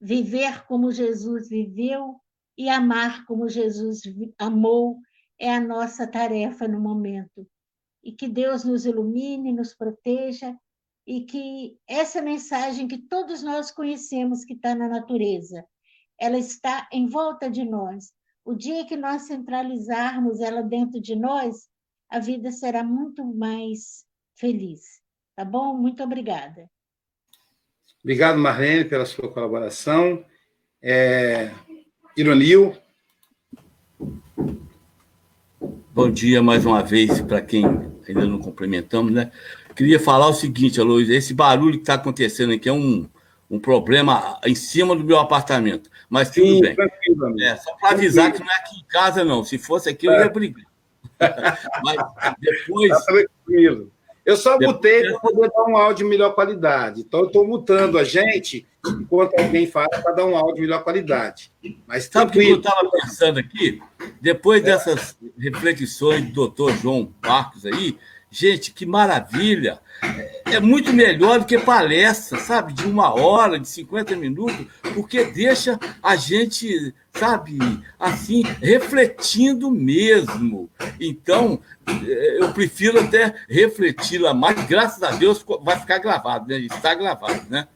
viver 0.00 0.64
como 0.66 0.90
Jesus 0.90 1.48
viveu 1.48 2.20
e 2.56 2.68
amar 2.68 3.24
como 3.26 3.48
Jesus 3.48 4.02
amou 4.38 4.98
é 5.38 5.54
a 5.54 5.60
nossa 5.60 6.06
tarefa 6.06 6.66
no 6.66 6.80
momento. 6.80 7.46
E 8.02 8.12
que 8.12 8.28
Deus 8.28 8.64
nos 8.64 8.86
ilumine, 8.86 9.52
nos 9.52 9.74
proteja 9.74 10.56
e 11.06 11.22
que 11.22 11.78
essa 11.86 12.22
mensagem 12.22 12.88
que 12.88 12.98
todos 12.98 13.42
nós 13.42 13.70
conhecemos 13.70 14.44
que 14.44 14.54
está 14.54 14.74
na 14.74 14.88
natureza, 14.88 15.66
ela 16.18 16.38
está 16.38 16.88
em 16.92 17.06
volta 17.06 17.50
de 17.50 17.64
nós. 17.64 18.12
O 18.44 18.54
dia 18.54 18.86
que 18.86 18.96
nós 18.96 19.22
centralizarmos 19.22 20.40
ela 20.40 20.62
dentro 20.62 21.00
de 21.00 21.16
nós, 21.16 21.68
a 22.08 22.18
vida 22.18 22.50
será 22.50 22.82
muito 22.82 23.24
mais 23.24 24.04
feliz. 24.36 25.00
Tá 25.36 25.44
bom? 25.44 25.76
Muito 25.76 26.02
obrigada. 26.02 26.70
Obrigado, 28.02 28.38
Marlene, 28.38 28.86
pela 28.86 29.04
sua 29.04 29.28
colaboração. 29.28 30.24
É... 30.82 31.50
Ironil. 32.16 32.74
Bom 35.92 36.10
dia 36.10 36.42
mais 36.42 36.64
uma 36.64 36.82
vez 36.82 37.20
para 37.20 37.42
quem 37.42 37.62
ainda 38.08 38.24
não 38.24 38.38
cumprimentamos, 38.38 39.12
né? 39.12 39.30
Queria 39.76 40.00
falar 40.00 40.28
o 40.28 40.32
seguinte, 40.32 40.80
Luiz, 40.80 41.10
esse 41.10 41.34
barulho 41.34 41.74
que 41.74 41.82
está 41.82 41.94
acontecendo 41.94 42.54
aqui 42.54 42.70
é 42.70 42.72
um, 42.72 43.06
um 43.50 43.58
problema 43.58 44.40
em 44.46 44.54
cima 44.54 44.96
do 44.96 45.04
meu 45.04 45.18
apartamento. 45.18 45.90
Mas 46.08 46.30
tudo 46.30 46.46
Sim, 46.46 46.60
bem. 46.60 46.76
É, 47.42 47.56
só 47.56 47.74
para 47.74 47.90
avisar 47.90 48.32
que 48.32 48.40
não 48.40 48.50
é 48.50 48.56
aqui 48.56 48.78
em 48.78 48.84
casa, 48.84 49.24
não. 49.24 49.44
Se 49.44 49.58
fosse 49.58 49.90
aqui, 49.90 50.06
eu 50.06 50.12
ia 50.12 50.30
brigar. 50.30 50.64
Mas 51.84 51.96
depois. 52.38 52.90
Tá 52.92 53.04
tranquilo. 53.04 53.92
Eu 54.30 54.36
só 54.36 54.56
mutei 54.60 55.02
para 55.02 55.18
poder 55.18 55.50
dar 55.50 55.64
um 55.64 55.76
áudio 55.76 56.04
de 56.04 56.10
melhor 56.10 56.34
qualidade. 56.34 57.00
Então, 57.00 57.20
eu 57.20 57.26
estou 57.26 57.46
mutando 57.46 57.98
a 57.98 58.04
gente 58.04 58.64
enquanto 58.86 59.38
alguém 59.38 59.66
fala 59.66 59.88
para 59.88 60.12
dar 60.12 60.24
um 60.24 60.36
áudio 60.36 60.54
de 60.54 60.60
melhor 60.62 60.84
qualidade. 60.84 61.52
Mas 61.84 62.04
Sabe 62.04 62.30
o 62.30 62.32
que 62.32 62.48
eu 62.48 62.58
estava 62.58 62.88
pensando 62.90 63.40
aqui? 63.40 63.82
Depois 64.20 64.62
dessas 64.62 65.16
reflexões 65.36 66.26
do 66.26 66.32
doutor 66.32 66.76
João 66.76 67.12
Marcos 67.20 67.66
aí, 67.66 67.98
Gente, 68.30 68.70
que 68.70 68.86
maravilha! 68.86 69.80
É 70.44 70.60
muito 70.60 70.92
melhor 70.92 71.40
do 71.40 71.46
que 71.46 71.58
palestra, 71.58 72.38
sabe? 72.38 72.72
De 72.72 72.86
uma 72.86 73.12
hora, 73.12 73.58
de 73.58 73.68
50 73.68 74.14
minutos, 74.14 74.66
porque 74.94 75.24
deixa 75.24 75.78
a 76.00 76.14
gente, 76.14 76.94
sabe, 77.12 77.58
assim, 77.98 78.42
refletindo 78.62 79.68
mesmo. 79.68 80.70
Então, 81.00 81.60
eu 82.38 82.52
prefiro 82.52 83.00
até 83.00 83.34
refletir 83.48 84.18
lá 84.18 84.32
mais. 84.32 84.64
Graças 84.66 85.02
a 85.02 85.10
Deus 85.10 85.44
vai 85.62 85.78
ficar 85.78 85.98
gravado, 85.98 86.46
né? 86.46 86.58
Está 86.60 86.94
gravado, 86.94 87.50
né? 87.50 87.66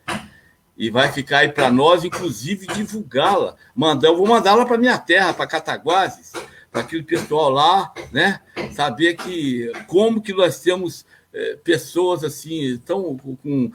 E 0.76 0.88
vai 0.88 1.10
ficar 1.10 1.38
aí 1.38 1.48
para 1.48 1.70
nós, 1.70 2.04
inclusive, 2.04 2.66
divulgá-la. 2.68 3.56
Mandar, 3.74 4.08
eu 4.08 4.16
vou 4.16 4.26
mandá-la 4.26 4.64
para 4.64 4.78
minha 4.78 4.98
terra, 4.98 5.34
para 5.34 5.48
Cataguases 5.48 6.32
aquele 6.74 7.04
pessoal 7.04 7.50
lá, 7.50 7.94
né? 8.12 8.40
Saber 8.72 9.14
que 9.14 9.70
como 9.86 10.20
que 10.20 10.32
nós 10.32 10.60
temos 10.60 11.06
é, 11.32 11.56
pessoas 11.56 12.24
assim 12.24 12.80
tão 12.84 13.16
com, 13.16 13.70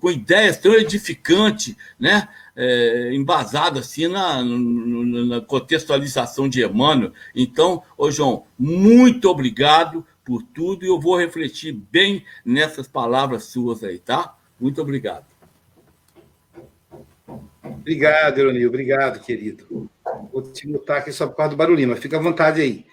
com 0.00 0.10
ideias 0.10 0.58
tão 0.58 0.74
edificantes, 0.74 1.76
né? 1.98 2.28
É, 2.56 3.10
embasado 3.12 3.78
assim 3.78 4.06
na, 4.06 4.42
na, 4.42 5.40
contextualização 5.40 6.48
de 6.48 6.64
Emmanuel. 6.64 7.12
Então, 7.34 7.82
ô 7.96 8.10
João, 8.10 8.44
muito 8.58 9.28
obrigado 9.28 10.06
por 10.24 10.42
tudo 10.42 10.84
e 10.84 10.88
eu 10.88 11.00
vou 11.00 11.18
refletir 11.18 11.72
bem 11.72 12.24
nessas 12.44 12.86
palavras 12.86 13.44
suas 13.44 13.82
aí, 13.82 13.98
tá? 13.98 14.36
Muito 14.58 14.80
obrigado. 14.80 15.26
Obrigado, 17.62 18.38
Eronil. 18.38 18.68
Obrigado, 18.68 19.20
querido. 19.20 19.90
Vou 20.32 20.42
te 20.42 20.68
mutar 20.68 20.98
aqui 20.98 21.12
só 21.12 21.26
por 21.26 21.36
causa 21.36 21.50
do 21.50 21.56
barulhinho, 21.56 21.88
mas 21.88 21.98
fica 21.98 22.16
à 22.16 22.20
vontade 22.20 22.60
aí. 22.60 22.84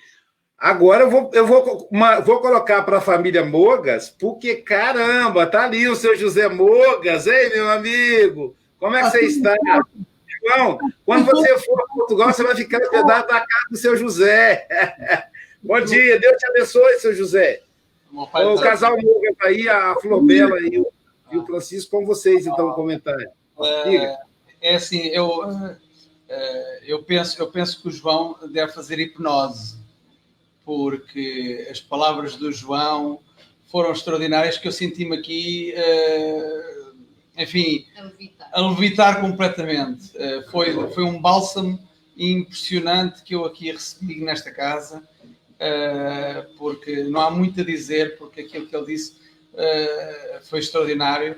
Agora 0.57 1.03
eu 1.03 1.09
vou, 1.09 1.31
eu 1.33 1.45
vou, 1.45 1.87
uma, 1.91 2.19
vou 2.19 2.39
colocar 2.39 2.83
para 2.83 2.99
a 2.99 3.01
família 3.01 3.43
Mogas, 3.43 4.09
porque 4.11 4.57
caramba, 4.57 5.47
tá 5.47 5.63
ali 5.63 5.87
o 5.87 5.95
seu 5.95 6.15
José 6.15 6.47
Mogas, 6.47 7.25
hein, 7.25 7.49
meu 7.49 7.69
amigo? 7.69 8.55
Como 8.79 8.95
é 8.95 9.01
que 9.01 9.09
você 9.09 9.21
está? 9.21 9.55
João, 10.43 10.77
quando 11.05 11.25
você 11.25 11.57
for 11.57 11.81
a 11.81 11.93
Portugal, 11.93 12.31
você 12.31 12.43
vai 12.43 12.55
ficar 12.55 12.79
hospedado 12.79 13.27
na 13.33 13.39
casa 13.39 13.67
do 13.71 13.77
seu 13.77 13.97
José. 13.97 14.67
Bom 15.63 15.81
dia, 15.81 16.19
Deus 16.19 16.37
te 16.37 16.47
abençoe, 16.47 16.99
seu 16.99 17.13
José. 17.13 17.61
O 18.13 18.59
casal 18.59 18.97
Mogas 19.01 19.35
aí, 19.41 19.67
a 19.67 19.95
Flor 19.95 20.21
Bela 20.21 20.59
e 20.61 20.79
o, 20.79 20.87
e 21.31 21.37
o 21.37 21.45
Francisco, 21.45 21.97
com 21.97 22.05
vocês, 22.05 22.45
então, 22.45 22.69
o 22.69 22.73
comentário. 22.73 23.27
É, 23.59 24.17
é 24.61 24.75
assim, 24.75 25.07
eu 25.07 25.29
eu 26.83 27.03
penso, 27.03 27.41
eu 27.41 27.47
penso 27.47 27.81
que 27.81 27.87
o 27.87 27.91
João 27.91 28.37
deve 28.51 28.71
fazer 28.71 28.99
hipnose, 28.99 29.77
porque 30.63 31.67
as 31.69 31.79
palavras 31.79 32.35
do 32.35 32.51
João 32.51 33.19
foram 33.67 33.91
extraordinárias 33.91 34.57
que 34.57 34.67
eu 34.67 34.71
senti-me 34.71 35.17
aqui, 35.17 35.73
uh, 35.75 36.95
enfim, 37.37 37.85
a 37.95 38.03
levitar. 38.03 38.49
a 38.51 38.61
levitar, 38.61 39.21
completamente. 39.21 40.11
Uh, 40.15 40.49
foi, 40.51 40.73
foi 40.93 41.03
um 41.03 41.21
bálsamo 41.21 41.79
impressionante 42.17 43.23
que 43.23 43.35
eu 43.35 43.45
aqui 43.45 43.71
recebi 43.71 44.21
nesta 44.21 44.51
casa, 44.51 45.01
porque 46.57 47.03
não 47.03 47.21
há 47.21 47.31
muito 47.31 47.61
a 47.61 47.63
dizer, 47.63 48.17
porque 48.17 48.41
aquilo 48.41 48.67
que 48.67 48.75
ele 48.75 48.85
disse 48.85 49.15
foi 50.49 50.59
extraordinário. 50.59 51.35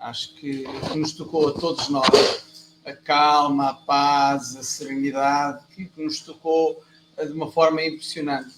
acho 0.00 0.34
que 0.34 0.64
nos 0.94 1.12
tocou 1.12 1.48
a 1.48 1.52
todos 1.52 1.88
nós 1.88 2.45
a 2.86 2.94
calma, 2.94 3.70
a 3.70 3.74
paz, 3.74 4.56
a 4.56 4.62
serenidade, 4.62 5.66
que 5.74 5.90
nos 5.96 6.20
tocou 6.20 6.82
de 7.18 7.32
uma 7.32 7.50
forma 7.50 7.82
impressionante. 7.82 8.54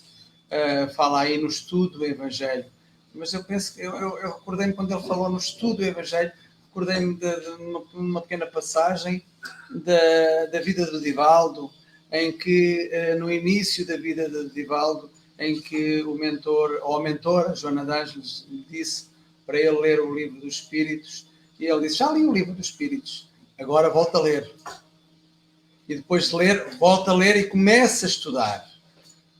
Uh, 0.50 0.92
fala 0.94 1.20
aí 1.20 1.38
no 1.38 1.48
estudo 1.48 1.98
do 1.98 2.06
Evangelho. 2.06 2.66
Mas 3.14 3.32
eu 3.32 3.42
penso, 3.42 3.80
eu, 3.80 3.94
eu, 3.94 4.18
eu 4.18 4.32
recordei-me 4.32 4.74
quando 4.74 4.92
ele 4.92 5.02
falou 5.02 5.30
no 5.30 5.38
estudo 5.38 5.78
do 5.78 5.84
Evangelho, 5.84 6.30
recordei-me 6.66 7.14
de, 7.14 7.40
de 7.40 7.48
uma, 7.62 7.80
uma, 7.94 8.22
pequena 8.22 8.46
passagem 8.46 9.24
da, 9.70 10.46
da 10.52 10.60
vida 10.60 10.84
de 10.90 11.00
Divaldo, 11.00 11.70
em 12.12 12.32
que 12.32 12.90
uh, 12.92 13.18
no 13.18 13.32
início 13.32 13.86
da 13.86 13.96
vida 13.96 14.28
de 14.28 14.50
Divaldo, 14.50 15.10
em 15.38 15.60
que 15.60 16.02
o 16.02 16.14
mentor, 16.14 16.80
ou 16.82 16.96
a 16.96 17.02
mentora, 17.02 17.54
Joana 17.54 17.84
D'Angeles, 17.84 18.46
disse 18.68 19.08
para 19.46 19.58
ele 19.58 19.78
ler 19.78 20.00
o 20.00 20.14
livro 20.14 20.40
dos 20.40 20.54
Espíritos, 20.54 21.26
e 21.58 21.66
ele 21.66 21.82
disse: 21.82 21.96
Já 21.96 22.10
li 22.12 22.24
o 22.24 22.32
livro 22.32 22.52
dos 22.52 22.66
Espíritos 22.66 23.27
agora 23.58 23.90
volta 23.90 24.18
a 24.18 24.22
ler. 24.22 24.50
E 25.88 25.96
depois 25.96 26.28
de 26.28 26.36
ler, 26.36 26.76
volta 26.78 27.10
a 27.10 27.14
ler 27.14 27.36
e 27.36 27.48
começa 27.48 28.06
a 28.06 28.08
estudar. 28.08 28.68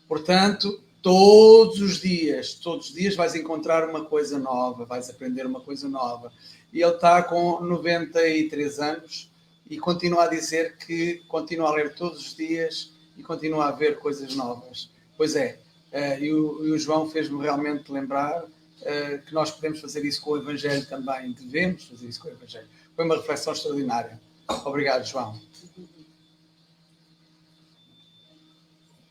Portanto, 0.09 0.83
todos 1.03 1.81
os 1.81 2.01
dias, 2.01 2.55
todos 2.55 2.89
os 2.89 2.95
dias 2.95 3.15
vais 3.15 3.35
encontrar 3.35 3.89
uma 3.89 4.05
coisa 4.05 4.39
nova, 4.39 4.85
vais 4.85 5.09
aprender 5.09 5.47
uma 5.47 5.61
coisa 5.61 5.89
nova. 5.89 6.33
E 6.73 6.83
ele 6.83 6.95
está 6.95 7.23
com 7.23 7.61
93 7.61 8.79
anos 8.81 9.31
e 9.69 9.79
continua 9.79 10.25
a 10.25 10.29
dizer 10.29 10.77
que 10.79 11.23
continua 11.29 11.69
a 11.69 11.75
ler 11.75 11.95
todos 11.95 12.19
os 12.19 12.37
dias 12.37 12.93
e 13.17 13.23
continua 13.23 13.69
a 13.69 13.73
ver 13.73 13.99
coisas 13.99 14.35
novas. 14.35 14.91
Pois 15.17 15.37
é, 15.37 15.59
uh, 15.93 16.23
e, 16.23 16.33
o, 16.33 16.79
João 16.79 17.11
fez-me 17.11 17.41
realmente 17.43 17.93
lembrar 17.93 18.45
uh, 18.45 19.23
que 19.27 19.35
nós 19.35 19.51
podemos 19.51 19.81
fazer 19.81 20.05
isso 20.05 20.23
com 20.23 20.31
o 20.33 20.37
Evangelho 20.39 20.87
também, 20.87 21.33
devemos 21.33 21.85
fazer 21.85 22.09
isso 22.09 22.21
com 22.21 22.29
o 22.29 22.33
Evangelho. 22.33 22.69
Foi 22.99 23.05
uma 23.05 23.15
reflexão 23.15 23.53
extraordinária. 23.53 24.21
Obrigado, 24.67 25.05
João. 25.05 25.41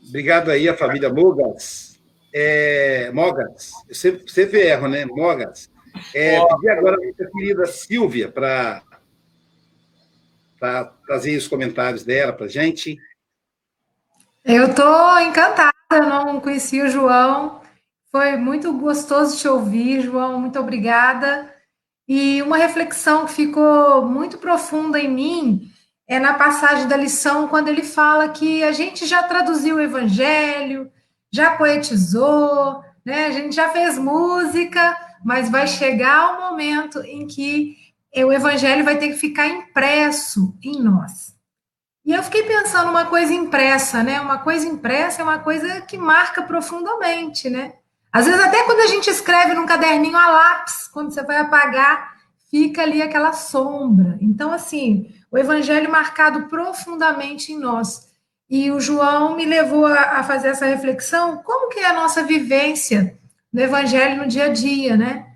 Obrigado 0.05 0.51
aí 0.51 0.67
a 0.67 0.75
família 0.75 1.09
Mogas. 1.09 1.97
É, 2.33 3.09
Mogas, 3.13 3.71
eu 3.87 3.95
sempre, 3.95 4.29
sempre 4.29 4.59
erro, 4.59 4.89
né? 4.89 5.05
Mogas. 5.05 5.71
É, 6.13 6.37
pedi 6.45 6.67
agora 6.67 6.97
a 6.97 6.99
minha 6.99 7.13
querida 7.13 7.65
Silvia 7.65 8.29
para 8.29 8.83
trazer 11.05 11.37
os 11.37 11.47
comentários 11.47 12.03
dela 12.03 12.33
para 12.33 12.47
a 12.47 12.49
gente. 12.49 12.97
Eu 14.43 14.67
estou 14.67 15.17
encantada, 15.21 15.71
não 15.91 16.41
conhecia 16.41 16.83
o 16.83 16.89
João. 16.89 17.61
Foi 18.11 18.35
muito 18.35 18.73
gostoso 18.73 19.37
te 19.37 19.47
ouvir, 19.47 20.01
João. 20.01 20.41
Muito 20.41 20.59
obrigada. 20.59 21.55
E 22.07 22.41
uma 22.41 22.57
reflexão 22.57 23.25
que 23.25 23.33
ficou 23.33 24.05
muito 24.05 24.37
profunda 24.37 24.99
em 24.99 25.09
mim 25.09 25.71
é 26.07 26.19
na 26.19 26.35
passagem 26.35 26.87
da 26.87 26.95
lição, 26.95 27.49
quando 27.49 27.67
ele 27.67 27.83
fala 27.83 28.29
que 28.29 28.63
a 28.63 28.71
gente 28.71 29.05
já 29.05 29.23
traduziu 29.23 29.75
o 29.75 29.81
evangelho, 29.81 30.89
já 31.29 31.57
poetizou, 31.57 32.81
né? 33.05 33.25
a 33.27 33.31
gente 33.31 33.53
já 33.53 33.69
fez 33.69 33.97
música, 33.97 34.97
mas 35.23 35.49
vai 35.49 35.67
chegar 35.67 36.37
o 36.37 36.49
momento 36.49 37.01
em 37.01 37.27
que 37.27 37.75
o 38.15 38.31
evangelho 38.31 38.85
vai 38.85 38.97
ter 38.97 39.09
que 39.09 39.17
ficar 39.17 39.47
impresso 39.47 40.57
em 40.63 40.81
nós. 40.81 41.35
E 42.05 42.13
eu 42.13 42.23
fiquei 42.23 42.43
pensando 42.43 42.89
uma 42.89 43.05
coisa 43.05 43.33
impressa, 43.33 44.01
né? 44.01 44.21
Uma 44.21 44.37
coisa 44.37 44.65
impressa 44.65 45.21
é 45.21 45.23
uma 45.23 45.39
coisa 45.39 45.81
que 45.81 45.97
marca 45.97 46.41
profundamente, 46.41 47.49
né? 47.49 47.73
Às 48.17 48.25
vezes, 48.25 48.41
até 48.41 48.63
quando 48.63 48.79
a 48.79 48.87
gente 48.87 49.11
escreve 49.11 49.53
num 49.53 49.67
caderninho 49.67 50.17
a 50.17 50.27
lápis, 50.27 50.87
quando 50.87 51.11
você 51.13 51.21
vai 51.21 51.37
apagar, 51.37 52.15
fica 52.49 52.81
ali 52.81 52.99
aquela 52.99 53.31
sombra. 53.31 54.17
Então, 54.19 54.51
assim, 54.51 55.13
o 55.29 55.37
evangelho 55.37 55.91
marcado 55.91 56.47
profundamente 56.47 57.53
em 57.53 57.59
nós. 57.59 58.07
E 58.49 58.71
o 58.71 58.79
João 58.79 59.35
me 59.35 59.45
levou 59.45 59.85
a, 59.85 60.23
fazer 60.23 60.47
essa 60.47 60.65
reflexão, 60.65 61.43
como 61.43 61.69
que 61.69 61.77
é 61.77 61.85
a 61.85 61.93
nossa 61.93 62.23
vivência 62.23 63.19
no 63.53 63.61
evangelho 63.61 64.23
no 64.23 64.27
dia 64.27 64.45
a 64.45 64.49
dia, 64.49 64.97
né? 64.97 65.27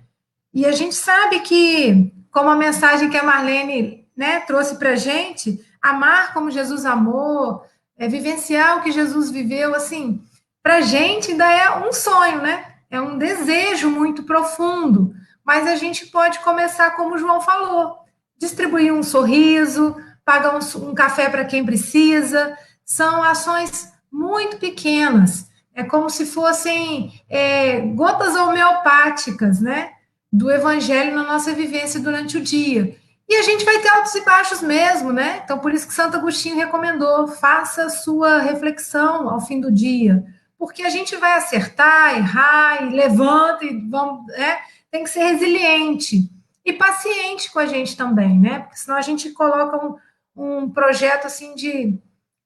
E 0.52 0.66
a 0.66 0.72
gente 0.72 0.96
sabe 0.96 1.38
que, 1.38 2.12
como 2.32 2.50
a 2.50 2.56
mensagem 2.56 3.08
que 3.08 3.16
a 3.16 3.22
Marlene 3.22 4.08
né, 4.16 4.40
trouxe 4.40 4.74
para 4.74 4.90
a 4.90 4.96
gente, 4.96 5.64
amar 5.80 6.34
como 6.34 6.50
Jesus 6.50 6.84
amou, 6.84 7.64
é, 7.96 8.08
vivenciar 8.08 8.78
o 8.78 8.82
que 8.82 8.90
Jesus 8.90 9.30
viveu, 9.30 9.72
assim, 9.72 10.20
para 10.60 10.78
a 10.78 10.80
gente 10.80 11.30
ainda 11.30 11.48
é 11.48 11.70
um 11.78 11.92
sonho, 11.92 12.42
né? 12.42 12.71
É 12.92 13.00
um 13.00 13.16
desejo 13.16 13.88
muito 13.88 14.22
profundo. 14.24 15.14
Mas 15.42 15.66
a 15.66 15.76
gente 15.76 16.06
pode 16.06 16.40
começar, 16.40 16.90
como 16.90 17.14
o 17.14 17.18
João 17.18 17.40
falou, 17.40 17.96
distribuir 18.36 18.92
um 18.92 19.02
sorriso, 19.02 19.96
pagar 20.26 20.54
um, 20.54 20.88
um 20.90 20.94
café 20.94 21.30
para 21.30 21.46
quem 21.46 21.64
precisa. 21.64 22.54
São 22.84 23.22
ações 23.22 23.90
muito 24.12 24.58
pequenas. 24.58 25.48
É 25.74 25.82
como 25.82 26.10
se 26.10 26.26
fossem 26.26 27.18
é, 27.30 27.80
gotas 27.80 28.36
homeopáticas, 28.36 29.58
né? 29.58 29.92
Do 30.30 30.50
evangelho 30.50 31.14
na 31.14 31.22
nossa 31.22 31.54
vivência 31.54 31.98
durante 31.98 32.36
o 32.36 32.42
dia. 32.42 32.94
E 33.26 33.36
a 33.36 33.42
gente 33.42 33.64
vai 33.64 33.78
ter 33.78 33.88
altos 33.88 34.14
e 34.14 34.20
baixos 34.22 34.60
mesmo, 34.60 35.14
né? 35.14 35.40
Então, 35.42 35.58
por 35.58 35.72
isso 35.72 35.88
que 35.88 35.94
Santo 35.94 36.18
Agostinho 36.18 36.56
recomendou: 36.56 37.26
faça 37.26 37.88
sua 37.88 38.40
reflexão 38.40 39.30
ao 39.30 39.40
fim 39.40 39.58
do 39.58 39.72
dia. 39.72 40.22
Porque 40.62 40.84
a 40.84 40.90
gente 40.90 41.16
vai 41.16 41.32
acertar, 41.32 42.16
errar, 42.16 42.84
e 42.84 42.94
levanta 42.94 43.64
e 43.64 43.76
vamos. 43.90 44.28
Né? 44.28 44.60
Tem 44.92 45.02
que 45.02 45.10
ser 45.10 45.24
resiliente 45.24 46.30
e 46.64 46.72
paciente 46.72 47.50
com 47.50 47.58
a 47.58 47.66
gente 47.66 47.96
também, 47.96 48.38
né? 48.38 48.60
Porque 48.60 48.76
senão 48.76 48.96
a 48.96 49.02
gente 49.02 49.30
coloca 49.30 49.84
um, 49.84 49.96
um 50.36 50.70
projeto 50.70 51.26
assim 51.26 51.56
de 51.56 51.98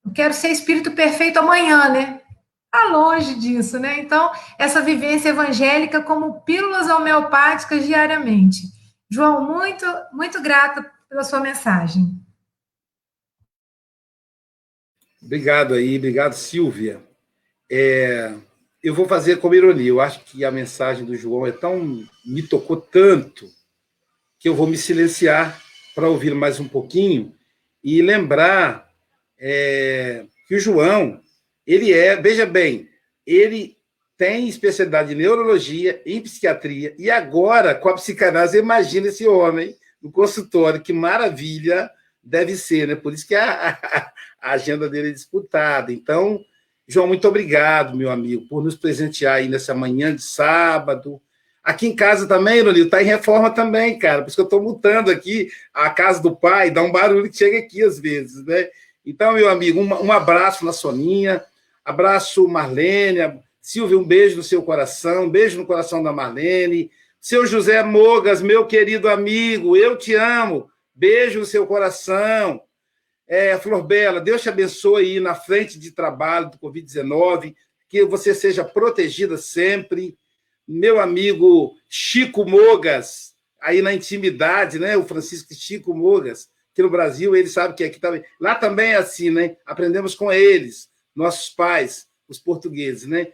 eu 0.02 0.10
quero 0.14 0.32
ser 0.32 0.48
espírito 0.48 0.92
perfeito 0.92 1.38
amanhã, 1.38 1.90
né? 1.90 2.22
Tá 2.70 2.86
longe 2.86 3.34
disso, 3.34 3.78
né? 3.78 4.00
Então, 4.00 4.32
essa 4.58 4.80
vivência 4.80 5.28
evangélica 5.28 6.00
como 6.00 6.40
pílulas 6.40 6.88
homeopáticas 6.88 7.84
diariamente. 7.84 8.62
João, 9.10 9.44
muito, 9.44 9.84
muito 10.10 10.40
grata 10.40 10.90
pela 11.06 11.22
sua 11.22 11.40
mensagem. 11.40 12.18
Obrigado 15.22 15.74
aí, 15.74 15.98
obrigado, 15.98 16.32
Silvia. 16.32 17.05
É, 17.70 18.32
eu 18.82 18.94
vou 18.94 19.06
fazer 19.06 19.38
como 19.38 19.54
ironia. 19.54 19.88
Eu 19.88 20.00
acho 20.00 20.20
que 20.24 20.44
a 20.44 20.50
mensagem 20.50 21.04
do 21.04 21.16
João 21.16 21.46
é 21.46 21.52
tão. 21.52 22.04
me 22.24 22.42
tocou 22.42 22.76
tanto 22.76 23.48
que 24.38 24.48
eu 24.48 24.54
vou 24.54 24.66
me 24.66 24.76
silenciar 24.76 25.60
para 25.94 26.08
ouvir 26.08 26.34
mais 26.34 26.60
um 26.60 26.68
pouquinho 26.68 27.34
e 27.82 28.02
lembrar 28.02 28.88
é, 29.38 30.26
que 30.46 30.54
o 30.54 30.60
João, 30.60 31.20
ele 31.66 31.92
é, 31.92 32.16
veja 32.16 32.44
bem, 32.44 32.88
ele 33.26 33.76
tem 34.16 34.48
especialidade 34.48 35.12
em 35.12 35.16
neurologia, 35.16 36.00
em 36.06 36.20
psiquiatria, 36.20 36.94
e 36.98 37.10
agora, 37.10 37.74
com 37.74 37.88
a 37.88 37.94
psicanálise, 37.94 38.58
imagina 38.58 39.08
esse 39.08 39.26
homem 39.26 39.76
no 40.00 40.10
consultório, 40.10 40.80
que 40.80 40.92
maravilha 40.92 41.90
deve 42.22 42.56
ser, 42.56 42.88
né? 42.88 42.94
Por 42.94 43.12
isso 43.12 43.26
que 43.26 43.34
a, 43.34 43.70
a, 43.82 44.12
a 44.40 44.52
agenda 44.52 44.88
dele 44.88 45.10
é 45.10 45.12
disputada. 45.12 45.92
Então, 45.92 46.44
João, 46.88 47.06
muito 47.06 47.26
obrigado, 47.26 47.96
meu 47.96 48.10
amigo, 48.10 48.46
por 48.48 48.62
nos 48.62 48.76
presentear 48.76 49.36
aí 49.36 49.48
nessa 49.48 49.74
manhã 49.74 50.14
de 50.14 50.22
sábado. 50.22 51.20
Aqui 51.62 51.88
em 51.88 51.96
casa 51.96 52.28
também, 52.28 52.62
Lolio, 52.62 52.84
está 52.84 53.02
em 53.02 53.06
reforma 53.06 53.50
também, 53.50 53.98
cara. 53.98 54.22
Por 54.22 54.28
isso 54.28 54.36
que 54.36 54.40
eu 54.40 54.44
estou 54.44 54.62
mutando 54.62 55.10
aqui 55.10 55.50
a 55.74 55.90
casa 55.90 56.22
do 56.22 56.36
pai, 56.36 56.70
dá 56.70 56.82
um 56.82 56.92
barulho 56.92 57.28
que 57.28 57.36
chega 57.36 57.58
aqui 57.58 57.82
às 57.82 57.98
vezes, 57.98 58.44
né? 58.44 58.68
Então, 59.04 59.32
meu 59.32 59.48
amigo, 59.48 59.80
um, 59.80 60.06
um 60.06 60.12
abraço 60.12 60.64
na 60.64 60.72
Soninha, 60.72 61.44
abraço 61.84 62.46
Marlene, 62.46 63.40
Silvia, 63.60 63.98
um 63.98 64.04
beijo 64.04 64.36
no 64.36 64.44
seu 64.44 64.62
coração, 64.62 65.24
um 65.24 65.30
beijo 65.30 65.58
no 65.58 65.66
coração 65.66 66.00
da 66.00 66.12
Marlene. 66.12 66.88
Seu 67.20 67.44
José 67.44 67.82
Mogas, 67.82 68.40
meu 68.40 68.64
querido 68.64 69.08
amigo, 69.08 69.76
eu 69.76 69.98
te 69.98 70.14
amo. 70.14 70.70
Beijo 70.94 71.40
no 71.40 71.44
seu 71.44 71.66
coração. 71.66 72.62
É, 73.28 73.58
Flor 73.58 73.82
Bela, 73.82 74.20
Deus 74.20 74.42
te 74.42 74.48
abençoe 74.48 75.04
aí 75.04 75.20
na 75.20 75.34
frente 75.34 75.78
de 75.78 75.90
trabalho 75.90 76.50
do 76.50 76.58
Covid-19, 76.58 77.54
que 77.88 78.04
você 78.04 78.34
seja 78.34 78.64
protegida 78.64 79.36
sempre. 79.36 80.16
Meu 80.66 81.00
amigo 81.00 81.74
Chico 81.88 82.44
Mogas, 82.44 83.34
aí 83.60 83.82
na 83.82 83.92
intimidade, 83.92 84.78
né? 84.78 84.96
O 84.96 85.04
Francisco 85.04 85.54
Chico 85.54 85.94
Mogas, 85.94 86.48
que 86.74 86.82
no 86.82 86.90
Brasil, 86.90 87.34
ele 87.34 87.48
sabe 87.48 87.74
que 87.74 87.84
aqui 87.84 87.98
também. 87.98 88.24
Lá 88.40 88.54
também 88.54 88.92
é 88.92 88.96
assim, 88.96 89.30
né? 89.30 89.56
Aprendemos 89.64 90.14
com 90.14 90.32
eles, 90.32 90.88
nossos 91.14 91.48
pais, 91.48 92.06
os 92.28 92.38
portugueses, 92.38 93.06
né? 93.06 93.28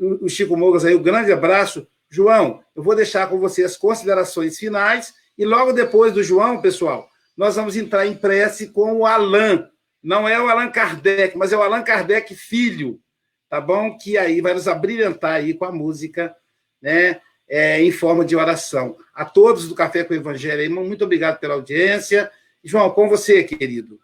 o 0.00 0.28
Chico 0.28 0.56
Mogas 0.56 0.84
aí, 0.84 0.94
um 0.94 1.02
grande 1.02 1.32
abraço. 1.32 1.86
João, 2.10 2.62
eu 2.74 2.82
vou 2.82 2.94
deixar 2.94 3.28
com 3.28 3.38
você 3.38 3.64
as 3.64 3.76
considerações 3.76 4.58
finais 4.58 5.14
e 5.36 5.44
logo 5.44 5.72
depois 5.72 6.12
do 6.12 6.22
João, 6.22 6.60
pessoal, 6.60 7.08
nós 7.36 7.56
vamos 7.56 7.76
entrar 7.76 8.06
em 8.06 8.14
prece 8.14 8.68
com 8.68 8.98
o 8.98 9.06
Allan. 9.06 9.68
Não 10.02 10.28
é 10.28 10.40
o 10.40 10.48
Allan 10.48 10.70
Kardec, 10.70 11.36
mas 11.36 11.52
é 11.52 11.56
o 11.56 11.62
Allan 11.62 11.82
Kardec 11.82 12.34
filho, 12.34 13.00
tá 13.48 13.60
bom? 13.60 13.96
Que 13.96 14.16
aí 14.18 14.40
vai 14.40 14.54
nos 14.54 14.68
abrilhantar 14.68 15.36
aí 15.36 15.54
com 15.54 15.64
a 15.64 15.72
música, 15.72 16.34
né? 16.80 17.20
É, 17.48 17.82
em 17.82 17.92
forma 17.92 18.24
de 18.24 18.34
oração. 18.34 18.96
A 19.14 19.24
todos 19.24 19.68
do 19.68 19.74
Café 19.74 20.02
com 20.02 20.14
o 20.14 20.16
Evangelho, 20.16 20.70
muito 20.74 21.04
obrigado 21.04 21.38
pela 21.38 21.54
audiência. 21.54 22.30
João, 22.62 22.90
com 22.90 23.08
você, 23.08 23.44
querido. 23.44 24.00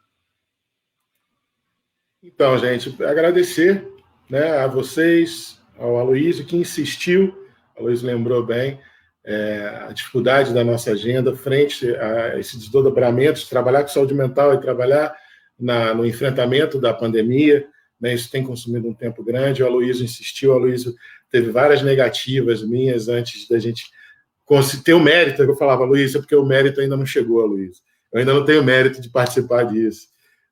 Então, 2.23 2.59
gente, 2.59 3.03
agradecer 3.03 3.89
né, 4.29 4.59
a 4.59 4.67
vocês, 4.67 5.59
ao 5.79 5.99
Aloysio, 5.99 6.45
que 6.45 6.57
insistiu, 6.57 7.35
o 7.75 7.81
Aloysio 7.81 8.07
lembrou 8.07 8.45
bem, 8.45 8.79
é, 9.31 9.87
a 9.89 9.93
dificuldade 9.93 10.53
da 10.53 10.65
nossa 10.65 10.91
agenda 10.91 11.37
frente 11.37 11.89
a 11.95 12.37
esse 12.41 12.59
desdobramento 12.59 13.39
de 13.39 13.49
trabalhar 13.49 13.83
com 13.83 13.89
saúde 13.89 14.13
mental 14.13 14.53
e 14.53 14.61
trabalhar 14.61 15.17
na, 15.57 15.95
no 15.95 16.05
enfrentamento 16.05 16.81
da 16.81 16.93
pandemia. 16.93 17.65
Né, 18.01 18.13
isso 18.13 18.29
tem 18.29 18.43
consumido 18.43 18.89
um 18.89 18.95
tempo 18.95 19.23
grande. 19.23 19.63
O 19.63 19.67
Aloysio 19.67 20.05
insistiu, 20.05 20.51
o 20.51 20.55
Aloysio 20.55 20.95
teve 21.31 21.49
várias 21.51 21.81
negativas 21.81 22.61
minhas 22.63 23.09
antes 23.09 23.47
da 23.47 23.57
gente 23.61 23.85
ter 24.85 24.95
o 24.95 25.01
mérito. 25.01 25.43
Eu 25.45 25.55
falava, 25.55 25.85
Luiz, 25.85 26.13
é 26.17 26.19
porque 26.19 26.35
o 26.35 26.45
mérito 26.45 26.81
ainda 26.81 26.97
não 26.97 27.07
chegou, 27.07 27.47
Luiz. 27.47 27.83
Eu 28.13 28.19
ainda 28.19 28.35
não 28.35 28.45
tenho 28.45 28.65
mérito 28.65 29.01
de 29.01 29.09
participar 29.11 29.63
disso. 29.63 30.09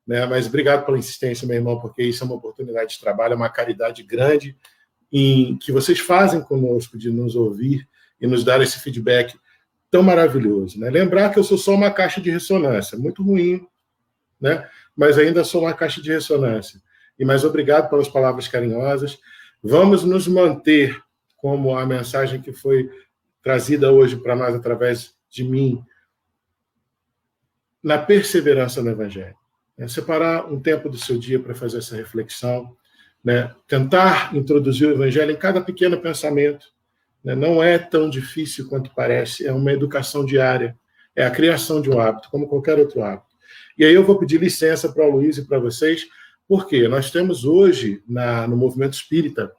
Né? 0.07 0.25
Mas 0.25 0.47
obrigado 0.47 0.85
pela 0.85 0.97
insistência, 0.97 1.45
meu 1.45 1.57
irmão, 1.57 1.81
porque 1.81 2.01
isso 2.03 2.23
é 2.23 2.25
uma 2.25 2.35
oportunidade 2.35 2.93
de 2.93 2.99
trabalho, 3.01 3.33
é 3.33 3.35
uma 3.35 3.49
caridade 3.49 4.03
grande 4.03 4.55
em 5.11 5.57
que 5.57 5.69
vocês 5.69 5.99
fazem 5.99 6.39
conosco 6.39 6.97
de 6.97 7.09
nos 7.09 7.35
ouvir 7.35 7.85
e 8.19 8.27
nos 8.27 8.43
dar 8.43 8.61
esse 8.61 8.79
feedback 8.79 9.37
tão 9.89 10.03
maravilhoso. 10.03 10.79
Né? 10.79 10.89
Lembrar 10.89 11.29
que 11.31 11.39
eu 11.39 11.43
sou 11.43 11.57
só 11.57 11.73
uma 11.73 11.91
caixa 11.91 12.21
de 12.21 12.29
ressonância, 12.29 12.97
muito 12.97 13.23
ruim, 13.23 13.67
né? 14.39 14.67
mas 14.95 15.17
ainda 15.17 15.43
sou 15.43 15.61
uma 15.61 15.73
caixa 15.73 16.01
de 16.01 16.11
ressonância. 16.11 16.81
E 17.17 17.25
mais 17.25 17.43
obrigado 17.43 17.89
pelas 17.89 18.07
palavras 18.07 18.47
carinhosas. 18.47 19.19
Vamos 19.61 20.03
nos 20.03 20.27
manter, 20.27 21.01
como 21.35 21.75
a 21.75 21.85
mensagem 21.85 22.41
que 22.41 22.53
foi 22.53 22.89
trazida 23.41 23.91
hoje 23.91 24.15
para 24.17 24.35
nós 24.35 24.55
através 24.55 25.13
de 25.29 25.43
mim, 25.43 25.83
na 27.81 27.97
perseverança 27.97 28.81
no 28.81 28.89
Evangelho. 28.89 29.35
É 29.77 29.87
separar 29.87 30.51
um 30.51 30.59
tempo 30.59 30.89
do 30.89 30.97
seu 30.97 31.17
dia 31.17 31.39
para 31.39 31.55
fazer 31.55 31.77
essa 31.77 31.95
reflexão, 31.95 32.75
né? 33.23 33.53
Tentar 33.67 34.35
introduzir 34.35 34.87
o 34.87 34.91
evangelho 34.91 35.31
em 35.31 35.37
cada 35.37 35.61
pequeno 35.61 35.99
pensamento 35.99 36.67
né? 37.23 37.35
não 37.35 37.61
é 37.61 37.77
tão 37.77 38.09
difícil 38.09 38.67
quanto 38.67 38.91
parece, 38.95 39.45
é 39.45 39.51
uma 39.51 39.71
educação 39.71 40.25
diária, 40.25 40.77
é 41.15 41.25
a 41.25 41.31
criação 41.31 41.81
de 41.81 41.89
um 41.89 41.99
hábito, 41.99 42.29
como 42.29 42.47
qualquer 42.47 42.77
outro 42.77 43.03
hábito. 43.03 43.29
E 43.77 43.85
aí 43.85 43.93
eu 43.93 44.03
vou 44.03 44.17
pedir 44.17 44.39
licença 44.39 44.91
para 44.91 45.05
o 45.05 45.11
Luiz 45.11 45.37
e 45.37 45.45
para 45.45 45.59
vocês, 45.59 46.07
Por 46.47 46.67
quê? 46.67 46.87
Nós 46.87 47.11
temos 47.11 47.45
hoje, 47.45 48.01
na, 48.07 48.47
no 48.47 48.57
movimento 48.57 48.93
espírita, 48.93 49.51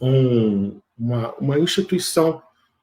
um, 0.00 0.80
uma, 0.96 1.34
uma 1.34 1.58
instituição 1.58 2.40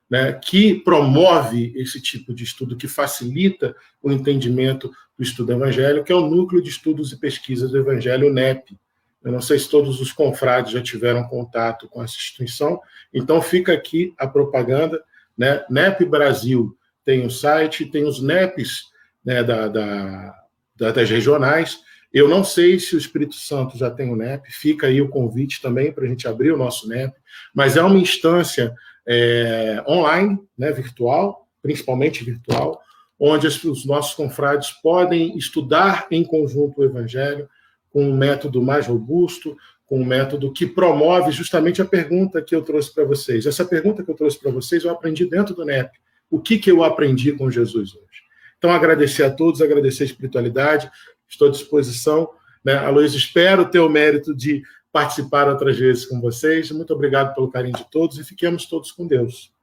né, 0.10 0.34
que 0.34 0.76
promove 0.76 1.72
esse 1.76 2.02
tipo 2.02 2.34
de 2.34 2.44
estudo, 2.44 2.76
que 2.76 2.88
facilita 2.88 3.76
o 4.02 4.12
entendimento 4.12 4.92
do 5.18 5.24
estudo 5.24 5.54
evangélico, 5.54 6.06
que 6.06 6.12
é 6.12 6.16
o 6.16 6.30
Núcleo 6.30 6.62
de 6.62 6.70
Estudos 6.70 7.12
e 7.12 7.20
Pesquisas 7.20 7.72
do 7.72 7.78
Evangelho, 7.78 8.28
o 8.28 8.34
NEP. 8.34 8.78
Eu 9.24 9.32
não 9.32 9.42
sei 9.42 9.58
se 9.58 9.70
todos 9.70 10.02
os 10.02 10.12
confrades 10.12 10.72
já 10.72 10.82
tiveram 10.82 11.24
contato 11.24 11.88
com 11.88 12.04
essa 12.04 12.16
instituição, 12.16 12.80
então 13.14 13.42
fica 13.42 13.72
aqui 13.72 14.14
a 14.18 14.28
propaganda. 14.28 15.02
Né? 15.38 15.64
NEP 15.70 16.06
Brasil 16.06 16.78
tem 17.06 17.26
o 17.26 17.32
site, 17.32 17.86
tem 17.86 18.04
os 18.04 18.22
NEPs 18.22 18.92
né, 19.24 19.44
da, 19.44 19.68
da, 19.68 20.36
das 20.76 21.10
regionais. 21.10 21.80
Eu 22.14 22.28
não 22.28 22.44
sei 22.44 22.80
se 22.80 22.96
o 22.96 22.98
Espírito 22.98 23.36
Santo 23.36 23.78
já 23.78 23.90
tem 23.90 24.12
o 24.12 24.16
NEP, 24.16 24.52
fica 24.52 24.88
aí 24.88 25.02
o 25.02 25.10
convite 25.10 25.62
também 25.62 25.92
para 25.92 26.04
a 26.04 26.08
gente 26.08 26.28
abrir 26.28 26.52
o 26.52 26.58
nosso 26.58 26.88
NEP, 26.88 27.16
mas 27.54 27.78
é 27.78 27.82
uma 27.82 27.98
instância 27.98 28.76
é, 29.08 29.84
online, 29.88 30.38
né, 30.58 30.72
virtual, 30.72 31.48
principalmente 31.62 32.24
virtual, 32.24 32.82
onde 33.20 33.48
os 33.48 33.86
nossos 33.86 34.14
confrades 34.14 34.72
podem 34.72 35.38
estudar 35.38 36.08
em 36.12 36.24
conjunto 36.24 36.82
o 36.82 36.84
Evangelho 36.84 37.50
com 37.94 38.04
um 38.04 38.18
método 38.18 38.62
mais 38.62 38.88
robusto, 38.88 39.56
com 39.86 40.02
um 40.02 40.06
método 40.06 40.52
que 40.52 40.66
promove 40.66 41.32
justamente 41.32 41.80
a 41.80 41.86
pergunta 41.86 42.42
que 42.42 42.56
eu 42.56 42.64
trouxe 42.64 42.92
para 42.92 43.06
vocês. 43.06 43.46
Essa 43.46 43.64
pergunta 43.64 44.04
que 44.04 44.10
eu 44.10 44.16
trouxe 44.16 44.40
para 44.40 44.52
vocês 44.52 44.84
eu 44.84 44.90
aprendi 44.90 45.26
dentro 45.26 45.54
do 45.54 45.64
NEP. 45.64 45.92
O 46.28 46.42
que, 46.42 46.58
que 46.58 46.72
eu 46.72 46.84
aprendi 46.84 47.32
com 47.34 47.52
Jesus 47.52 47.94
hoje? 47.94 48.24
Então, 48.58 48.72
agradecer 48.72 49.24
a 49.24 49.30
todos, 49.30 49.62
agradecer 49.62 50.02
a 50.02 50.06
espiritualidade, 50.08 50.90
estou 51.30 51.48
à 51.48 51.52
disposição. 51.52 52.28
Né? 52.66 52.74
Aloysio, 52.74 53.20
espero 53.20 53.70
ter 53.70 53.80
o 53.80 53.90
mérito 53.90 54.36
de 54.36 54.64
participar 54.92 55.48
outras 55.48 55.78
vezes 55.78 56.06
com 56.06 56.20
vocês. 56.20 56.72
Muito 56.72 56.94
obrigado 56.94 57.36
pelo 57.36 57.52
carinho 57.52 57.78
de 57.78 57.88
todos 57.92 58.18
e 58.18 58.24
fiquemos 58.24 58.66
todos 58.66 58.92
com 58.92 59.06
Deus. 59.06 59.54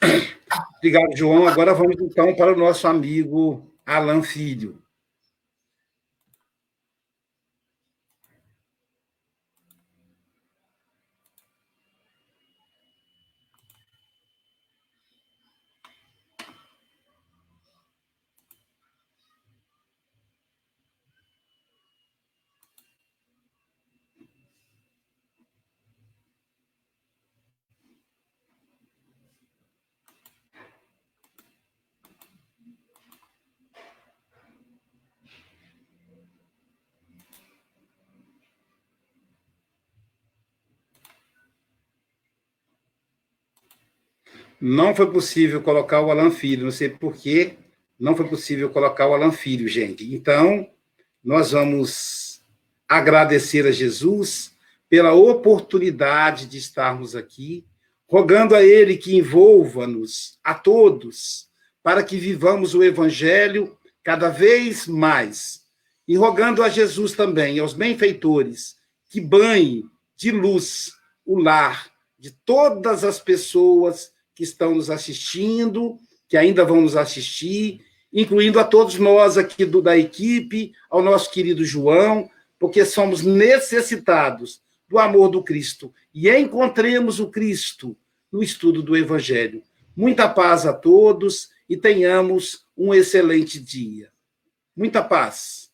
Obrigado, 0.78 1.16
João. 1.16 1.46
Agora 1.48 1.74
vamos 1.74 1.96
então 2.00 2.34
para 2.34 2.52
o 2.52 2.56
nosso 2.56 2.86
amigo 2.86 3.70
Alan 3.84 4.22
Filho. 4.22 4.82
Não 44.60 44.94
foi 44.94 45.10
possível 45.10 45.62
colocar 45.62 46.00
o 46.00 46.10
Alan 46.10 46.30
Filho, 46.30 46.64
não 46.64 46.70
sei 46.70 46.88
por 46.88 47.14
que 47.14 47.56
não 47.98 48.14
foi 48.14 48.28
possível 48.28 48.68
colocar 48.70 49.08
o 49.08 49.14
Alan 49.14 49.32
Filho, 49.32 49.66
gente. 49.66 50.14
Então, 50.14 50.68
nós 51.24 51.52
vamos 51.52 52.40
agradecer 52.88 53.66
a 53.66 53.72
Jesus 53.72 54.52
pela 54.88 55.12
oportunidade 55.12 56.46
de 56.46 56.58
estarmos 56.58 57.16
aqui, 57.16 57.64
rogando 58.06 58.54
a 58.54 58.62
Ele 58.62 58.96
que 58.96 59.16
envolva-nos, 59.16 60.38
a 60.44 60.54
todos, 60.54 61.48
para 61.82 62.04
que 62.04 62.18
vivamos 62.18 62.74
o 62.74 62.84
Evangelho 62.84 63.76
cada 64.04 64.28
vez 64.28 64.86
mais. 64.86 65.62
E 66.06 66.16
rogando 66.16 66.62
a 66.62 66.68
Jesus 66.68 67.12
também, 67.12 67.58
aos 67.58 67.72
benfeitores, 67.72 68.76
que 69.10 69.20
banhe 69.20 69.84
de 70.16 70.30
luz 70.30 70.92
o 71.24 71.38
lar 71.38 71.90
de 72.18 72.30
todas 72.30 73.02
as 73.02 73.18
pessoas 73.18 74.12
que 74.36 74.44
estão 74.44 74.74
nos 74.74 74.90
assistindo, 74.90 75.98
que 76.28 76.36
ainda 76.36 76.62
vão 76.64 76.82
nos 76.82 76.94
assistir, 76.94 77.80
incluindo 78.12 78.60
a 78.60 78.64
todos 78.64 78.98
nós 78.98 79.38
aqui 79.38 79.64
do, 79.64 79.80
da 79.80 79.96
equipe, 79.96 80.72
ao 80.90 81.02
nosso 81.02 81.30
querido 81.30 81.64
João, 81.64 82.30
porque 82.58 82.84
somos 82.84 83.22
necessitados 83.22 84.60
do 84.86 84.98
amor 84.98 85.30
do 85.30 85.42
Cristo 85.42 85.92
e 86.14 86.30
encontremos 86.30 87.18
o 87.18 87.30
Cristo 87.30 87.96
no 88.30 88.42
estudo 88.42 88.82
do 88.82 88.96
Evangelho. 88.96 89.62
Muita 89.96 90.28
paz 90.28 90.66
a 90.66 90.72
todos 90.72 91.48
e 91.68 91.76
tenhamos 91.76 92.66
um 92.76 92.92
excelente 92.92 93.58
dia. 93.58 94.10
Muita 94.76 95.02
paz. 95.02 95.65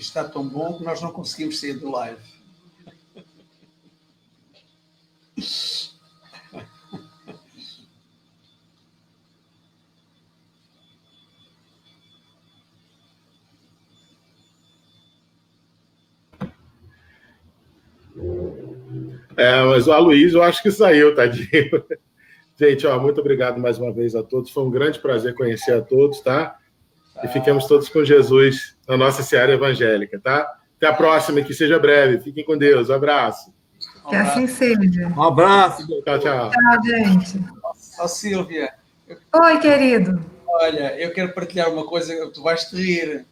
Está 0.00 0.24
tão 0.24 0.46
bom 0.46 0.78
que 0.78 0.84
nós 0.84 1.00
não 1.00 1.12
conseguimos 1.12 1.60
sair 1.60 1.74
do 1.74 1.90
live. 1.90 2.20
É, 19.36 19.62
mas 19.64 19.86
o 19.86 19.92
Aloysio 19.92 20.38
eu 20.38 20.42
acho 20.42 20.62
que 20.62 20.70
saiu, 20.70 21.14
tadinho. 21.14 21.48
Gente, 22.58 22.86
ó, 22.86 23.00
muito 23.00 23.20
obrigado 23.20 23.58
mais 23.58 23.78
uma 23.78 23.90
vez 23.90 24.14
a 24.14 24.22
todos. 24.22 24.50
Foi 24.50 24.64
um 24.64 24.70
grande 24.70 24.98
prazer 24.98 25.34
conhecer 25.34 25.72
a 25.72 25.80
todos, 25.80 26.20
tá? 26.20 26.59
E 27.22 27.28
fiquemos 27.28 27.66
todos 27.66 27.88
com 27.88 28.04
Jesus 28.04 28.76
na 28.88 28.96
nossa 28.96 29.22
seara 29.22 29.52
evangélica, 29.52 30.18
tá? 30.18 30.50
Até 30.76 30.86
a 30.86 30.94
próxima, 30.94 31.42
que 31.42 31.52
seja 31.52 31.78
breve. 31.78 32.20
Fiquem 32.20 32.44
com 32.44 32.56
Deus. 32.56 32.88
Um 32.88 32.94
abraço. 32.94 33.52
Que 34.08 34.16
assim 34.16 34.46
seja. 34.46 35.08
Um 35.08 35.22
abraço. 35.22 35.86
Tchau, 35.86 36.18
tchau. 36.18 36.50
Tchau, 36.50 36.82
gente. 36.84 37.44
Ó, 37.98 38.06
Silvia. 38.06 38.72
Oi, 39.34 39.60
querido. 39.60 40.20
Olha, 40.46 40.98
eu 40.98 41.12
quero 41.12 41.32
partilhar 41.32 41.70
uma 41.70 41.86
coisa, 41.86 42.30
tu 42.32 42.42
vais 42.42 42.64
te 42.64 42.76
rir. 42.76 43.26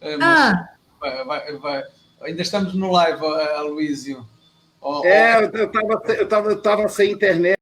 Eh, 0.00 0.18
ah. 0.20 0.68
Vai, 1.00 1.24
vai, 1.24 1.56
vai. 1.56 1.82
Ainda 2.22 2.42
estamos 2.42 2.74
no 2.74 2.90
live, 2.90 3.24
Aloísio. 3.24 4.26
Oh, 4.80 5.02
é, 5.04 5.42
eu 5.42 5.64
estava 5.64 6.12
eu 6.12 6.28
tava, 6.28 6.50
eu 6.50 6.62
tava 6.62 6.88
sem 6.88 7.12
internet. 7.12 7.58